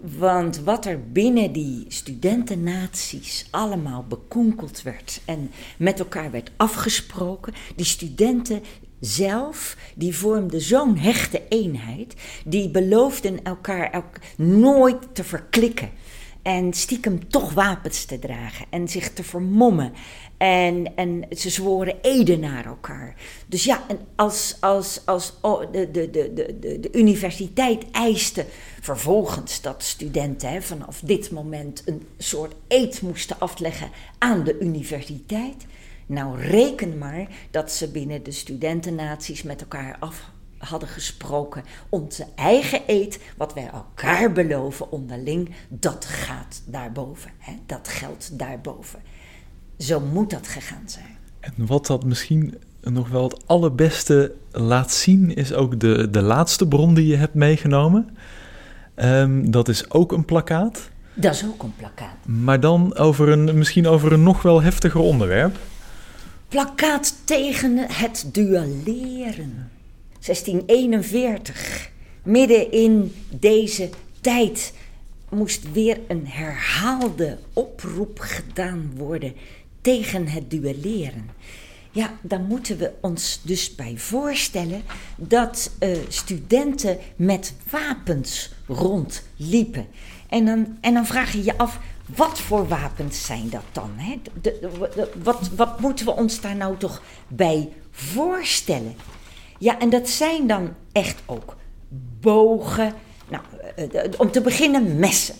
Want 0.00 0.58
wat 0.58 0.86
er 0.86 1.12
binnen 1.12 1.52
die 1.52 1.84
studentennaties 1.88 3.46
allemaal 3.50 4.04
bekonkeld 4.08 4.82
werd 4.82 5.20
en 5.24 5.50
met 5.78 5.98
elkaar 5.98 6.30
werd 6.30 6.50
afgesproken, 6.56 7.54
die 7.76 7.84
studenten 7.84 8.62
zelf, 9.00 9.76
die 9.94 10.16
vormden 10.16 10.60
zo'n 10.60 10.98
hechte 10.98 11.42
eenheid, 11.48 12.14
die 12.44 12.70
beloofden 12.70 13.44
elkaar 13.44 13.90
elk 13.90 14.18
nooit 14.36 15.14
te 15.14 15.24
verklikken. 15.24 15.90
En 16.42 16.72
stiekem 16.72 17.28
toch 17.28 17.52
wapens 17.52 18.04
te 18.04 18.18
dragen 18.18 18.66
en 18.70 18.88
zich 18.88 19.12
te 19.12 19.24
vermommen. 19.24 19.92
En, 20.38 20.96
en 20.96 21.24
ze 21.30 21.50
zworen 21.50 21.96
eden 22.02 22.40
naar 22.40 22.66
elkaar. 22.66 23.14
Dus 23.46 23.64
ja, 23.64 23.84
en 23.88 23.98
als, 24.16 24.56
als, 24.60 25.00
als 25.04 25.32
oh, 25.40 25.72
de, 25.72 25.90
de, 25.90 26.10
de, 26.10 26.32
de, 26.34 26.80
de 26.80 26.88
universiteit 26.92 27.90
eiste 27.90 28.46
vervolgens 28.80 29.60
dat 29.60 29.82
studenten 29.82 30.50
hè, 30.50 30.62
vanaf 30.62 31.00
dit 31.04 31.30
moment 31.30 31.82
een 31.86 32.06
soort 32.18 32.54
eed 32.68 33.02
moesten 33.02 33.38
afleggen 33.38 33.90
aan 34.18 34.44
de 34.44 34.58
universiteit. 34.58 35.66
Nou, 36.06 36.40
reken 36.40 36.98
maar 36.98 37.28
dat 37.50 37.72
ze 37.72 37.90
binnen 37.90 38.22
de 38.22 38.32
studentennaties 38.32 39.42
met 39.42 39.60
elkaar 39.60 39.96
af 40.00 40.30
hadden 40.58 40.88
gesproken. 40.88 41.64
Onze 41.88 42.26
eigen 42.34 42.80
eed, 42.86 43.18
wat 43.36 43.54
wij 43.54 43.70
elkaar 43.72 44.32
beloven 44.32 44.90
onderling, 44.90 45.54
dat 45.68 46.04
gaat 46.04 46.62
daarboven. 46.66 47.30
Hè? 47.38 47.52
Dat 47.66 47.88
geldt 47.88 48.38
daarboven. 48.38 49.02
Zo 49.78 50.00
moet 50.00 50.30
dat 50.30 50.48
gegaan 50.48 50.82
zijn. 50.86 51.16
En 51.40 51.52
wat 51.56 51.86
dat 51.86 52.04
misschien 52.04 52.54
nog 52.82 53.08
wel 53.08 53.22
het 53.22 53.46
allerbeste 53.46 54.34
laat 54.50 54.92
zien, 54.92 55.34
is 55.34 55.52
ook 55.52 55.80
de, 55.80 56.10
de 56.10 56.22
laatste 56.22 56.66
bron 56.66 56.94
die 56.94 57.06
je 57.06 57.16
hebt 57.16 57.34
meegenomen. 57.34 58.16
Um, 58.96 59.50
dat 59.50 59.68
is 59.68 59.90
ook 59.90 60.12
een 60.12 60.24
plakkaat. 60.24 60.90
Dat 61.14 61.34
is 61.34 61.44
ook 61.44 61.62
een 61.62 61.74
plakkaat. 61.76 62.26
Maar 62.26 62.60
dan 62.60 62.96
over 62.96 63.28
een, 63.28 63.58
misschien 63.58 63.86
over 63.86 64.12
een 64.12 64.22
nog 64.22 64.42
wel 64.42 64.62
heftiger 64.62 65.00
onderwerp. 65.00 65.56
Plakkaat 66.48 67.14
tegen 67.24 67.78
het 67.78 68.28
duelleren. 68.32 69.70
1641. 70.20 71.90
Midden 72.22 72.72
in 72.72 73.14
deze 73.30 73.90
tijd 74.20 74.72
moest 75.28 75.72
weer 75.72 76.00
een 76.08 76.26
herhaalde 76.26 77.38
oproep 77.52 78.18
gedaan 78.18 78.92
worden 78.96 79.32
tegen 79.80 80.28
het 80.28 80.50
duelleren. 80.50 81.30
Ja, 81.90 82.12
dan 82.22 82.46
moeten 82.46 82.78
we 82.78 82.92
ons 83.00 83.40
dus 83.42 83.74
bij 83.74 83.94
voorstellen 83.96 84.82
dat 85.16 85.70
uh, 85.80 85.96
studenten 86.08 86.98
met 87.16 87.54
wapens 87.70 88.52
rondliepen. 88.66 89.86
En 90.28 90.44
dan, 90.44 90.76
en 90.80 90.94
dan 90.94 91.06
vraag 91.06 91.32
je 91.32 91.44
je 91.44 91.58
af, 91.58 91.78
wat 92.14 92.40
voor 92.40 92.68
wapens 92.68 93.26
zijn 93.26 93.50
dat 93.50 93.64
dan? 93.72 93.90
Hè? 93.96 94.20
De, 94.42 94.68
wat, 95.22 95.50
wat 95.56 95.80
moeten 95.80 96.06
we 96.06 96.12
ons 96.12 96.40
daar 96.40 96.56
nou 96.56 96.76
toch 96.76 97.02
bij 97.28 97.72
voorstellen? 97.90 98.94
Ja, 99.58 99.78
en 99.78 99.90
dat 99.90 100.08
zijn 100.08 100.46
dan 100.46 100.74
echt 100.92 101.22
ook 101.26 101.56
bogen. 102.20 102.94
Nou, 103.28 103.42
eh, 103.76 104.04
eh, 104.04 104.12
om 104.16 104.30
te 104.30 104.40
beginnen 104.40 104.98
messen. 104.98 105.34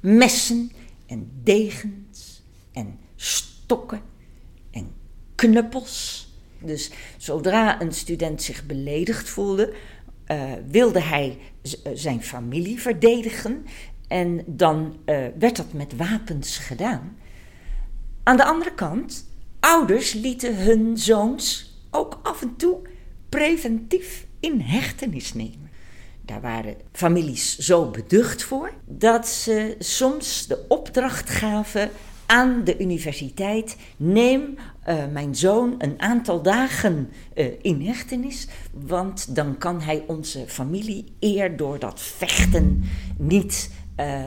Messen 0.00 0.72
en 1.06 1.30
degens 1.42 2.42
en 2.72 2.98
stokken 3.16 3.47
en 4.70 4.90
knuppels. 5.34 6.26
Dus 6.58 6.90
zodra 7.16 7.80
een 7.80 7.92
student 7.92 8.42
zich 8.42 8.66
beledigd 8.66 9.28
voelde, 9.28 9.74
uh, 10.28 10.52
wilde 10.70 11.00
hij 11.00 11.38
zijn 11.94 12.22
familie 12.22 12.80
verdedigen. 12.80 13.66
En 14.08 14.42
dan 14.46 14.96
uh, 15.06 15.26
werd 15.38 15.56
dat 15.56 15.72
met 15.72 15.96
wapens 15.96 16.58
gedaan. 16.58 17.16
Aan 18.22 18.36
de 18.36 18.44
andere 18.44 18.74
kant, 18.74 19.26
ouders 19.60 20.12
lieten 20.12 20.56
hun 20.56 20.98
zoons 20.98 21.74
ook 21.90 22.20
af 22.22 22.42
en 22.42 22.56
toe 22.56 22.78
preventief 23.28 24.26
in 24.40 24.60
hechtenis 24.60 25.34
nemen. 25.34 25.70
Daar 26.22 26.40
waren 26.40 26.76
families 26.92 27.58
zo 27.58 27.90
beducht 27.90 28.42
voor 28.42 28.72
dat 28.84 29.28
ze 29.28 29.76
soms 29.78 30.46
de 30.46 30.64
opdracht 30.68 31.30
gaven 31.30 31.90
aan 32.28 32.64
de 32.64 32.78
universiteit: 32.78 33.76
neem 33.96 34.40
uh, 34.88 34.96
mijn 35.12 35.34
zoon 35.34 35.74
een 35.78 35.94
aantal 35.96 36.42
dagen 36.42 37.08
uh, 37.34 37.46
in 37.62 37.82
hechtenis, 37.82 38.48
want 38.72 39.34
dan 39.34 39.58
kan 39.58 39.80
hij 39.80 40.04
onze 40.06 40.44
familie 40.46 41.04
eer 41.20 41.56
door 41.56 41.78
dat 41.78 42.00
vechten 42.00 42.84
niet 43.18 43.70
uh, 44.00 44.22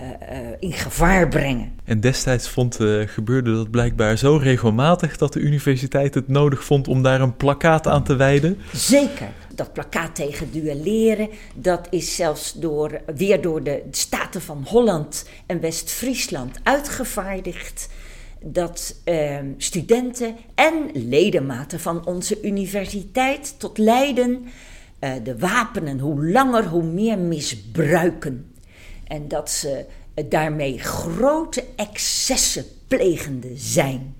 in 0.59 0.73
gevaar 0.73 1.27
brengen. 1.27 1.71
En 1.83 1.99
destijds 1.99 2.49
vond, 2.49 2.79
gebeurde 3.05 3.53
dat 3.53 3.71
blijkbaar 3.71 4.17
zo 4.17 4.35
regelmatig 4.35 5.17
dat 5.17 5.33
de 5.33 5.39
universiteit 5.39 6.13
het 6.13 6.27
nodig 6.27 6.63
vond 6.63 6.87
om 6.87 7.03
daar 7.03 7.21
een 7.21 7.35
plakkaat 7.35 7.87
aan 7.87 8.03
te 8.03 8.15
wijden. 8.15 8.57
Zeker. 8.73 9.29
Dat 9.62 9.74
plakkaat 9.74 10.15
tegen 10.15 10.52
duelleren, 10.52 11.30
dat 11.56 11.88
is 11.89 12.15
zelfs 12.15 12.54
door, 12.54 13.02
weer 13.15 13.41
door 13.41 13.63
de 13.63 13.84
Staten 13.91 14.41
van 14.41 14.65
Holland 14.67 15.26
en 15.45 15.60
West-Friesland 15.60 16.60
uitgevaardigd. 16.63 17.89
Dat 18.39 18.95
uh, 19.06 19.38
studenten 19.58 20.36
en 20.56 20.89
ledematen 20.93 21.80
van 21.80 22.06
onze 22.06 22.41
universiteit 22.41 23.56
tot 23.58 23.78
Leiden 23.78 24.45
uh, 25.00 25.12
de 25.24 25.38
wapenen 25.38 26.00
hoe 26.00 26.26
langer 26.26 26.65
hoe 26.65 26.84
meer 26.84 27.17
misbruiken. 27.17 28.54
En 29.08 29.28
dat 29.28 29.50
ze 29.50 29.86
daarmee 30.30 30.80
grote 30.80 31.63
excessen 31.76 32.65
plegende 32.88 33.52
zijn. 33.56 34.15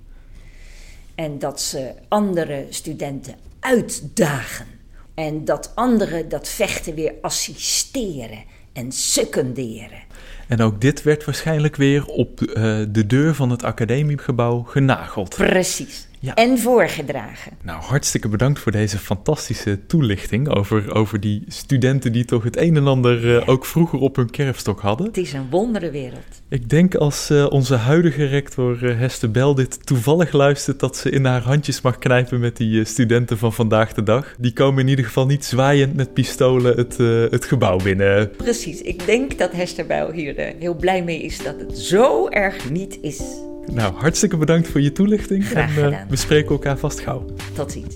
En 1.16 1.40
dat 1.40 1.62
ze 1.62 1.92
andere 2.08 2.66
studenten 2.70 3.36
uitdagen. 3.60 4.81
En 5.14 5.46
dat 5.46 5.72
anderen 5.76 6.30
dat 6.30 6.50
vechten 6.50 6.96
weer 6.96 7.14
assisteren 7.22 8.44
en 8.74 8.92
secunderen. 8.92 10.00
En 10.48 10.62
ook 10.62 10.82
dit 10.82 11.04
werd 11.04 11.26
waarschijnlijk 11.26 11.76
weer 11.76 12.06
op 12.06 12.42
uh, 12.42 12.56
de 12.90 13.06
deur 13.08 13.36
van 13.36 13.50
het 13.50 13.64
academiegebouw 13.64 14.62
genageld. 14.62 15.36
Precies. 15.36 16.08
Ja. 16.24 16.34
En 16.36 16.60
voorgedragen. 16.60 17.52
Nou, 17.64 17.82
hartstikke 17.82 18.28
bedankt 18.28 18.60
voor 18.60 18.72
deze 18.72 18.98
fantastische 18.98 19.86
toelichting 19.86 20.50
over, 20.50 20.94
over 20.94 21.20
die 21.20 21.44
studenten 21.48 22.12
die 22.12 22.26
toch 22.26 22.44
het 22.44 22.58
een 22.58 22.76
en 22.76 22.88
ander 22.88 23.26
uh, 23.26 23.50
ook 23.50 23.66
vroeger 23.66 24.00
op 24.00 24.16
hun 24.16 24.30
kerfstok 24.30 24.80
hadden. 24.80 25.08
Het 25.08 25.18
is 25.18 25.34
een 25.34 25.50
wonderenwereld. 25.50 26.42
Ik 26.50 26.70
denk 26.70 26.96
als 26.96 27.32
uh, 27.32 27.46
onze 27.50 27.76
huidige 27.76 28.26
rector 28.26 28.84
uh, 28.84 28.98
Hester 28.98 29.32
Bel 29.32 29.56
dit 29.56 29.86
toevallig 29.86 30.32
luistert, 30.32 30.80
dat 30.80 30.98
ze 30.98 31.10
in 31.10 31.26
haar 31.26 31.42
handjes 31.42 31.82
mag 31.82 31.98
knijpen 31.98 32.40
met 32.40 32.58
die 32.58 32.86
studenten 32.86 33.38
van 33.38 33.54
vandaag 33.54 33.94
de 33.94 34.04
dag. 34.04 34.36
Die 34.40 34.54
komen 34.54 34.84
in 34.84 34.88
ieder 34.88 35.06
geval 35.06 35.26
niet 35.26 35.46
zwaaiend 35.46 35.96
met 35.96 36.14
pistolen 36.14 36.78
het, 36.78 36.98
het 37.32 37.46
gebouw 37.46 37.78
binnen. 37.78 38.32
Precies, 38.38 38.82
ik 38.82 39.06
denk 39.06 39.38
dat 39.38 39.52
Hester 39.52 39.86
Bijl 39.86 40.12
hier 40.12 40.54
heel 40.60 40.76
blij 40.76 41.04
mee 41.04 41.22
is 41.22 41.44
dat 41.44 41.60
het 41.60 41.78
zo 41.78 42.28
erg 42.28 42.70
niet 42.70 42.98
is. 43.02 43.50
Nou, 43.66 43.94
hartstikke 43.94 44.38
bedankt 44.38 44.68
voor 44.68 44.82
je 44.82 44.92
toelichting. 44.92 45.46
Graag 45.46 45.78
en 45.78 45.92
uh, 45.92 46.00
we 46.10 46.16
spreken 46.16 46.50
elkaar 46.50 46.78
vast 46.78 47.00
gauw. 47.00 47.26
Tot 47.54 47.72
ziens. 47.72 47.96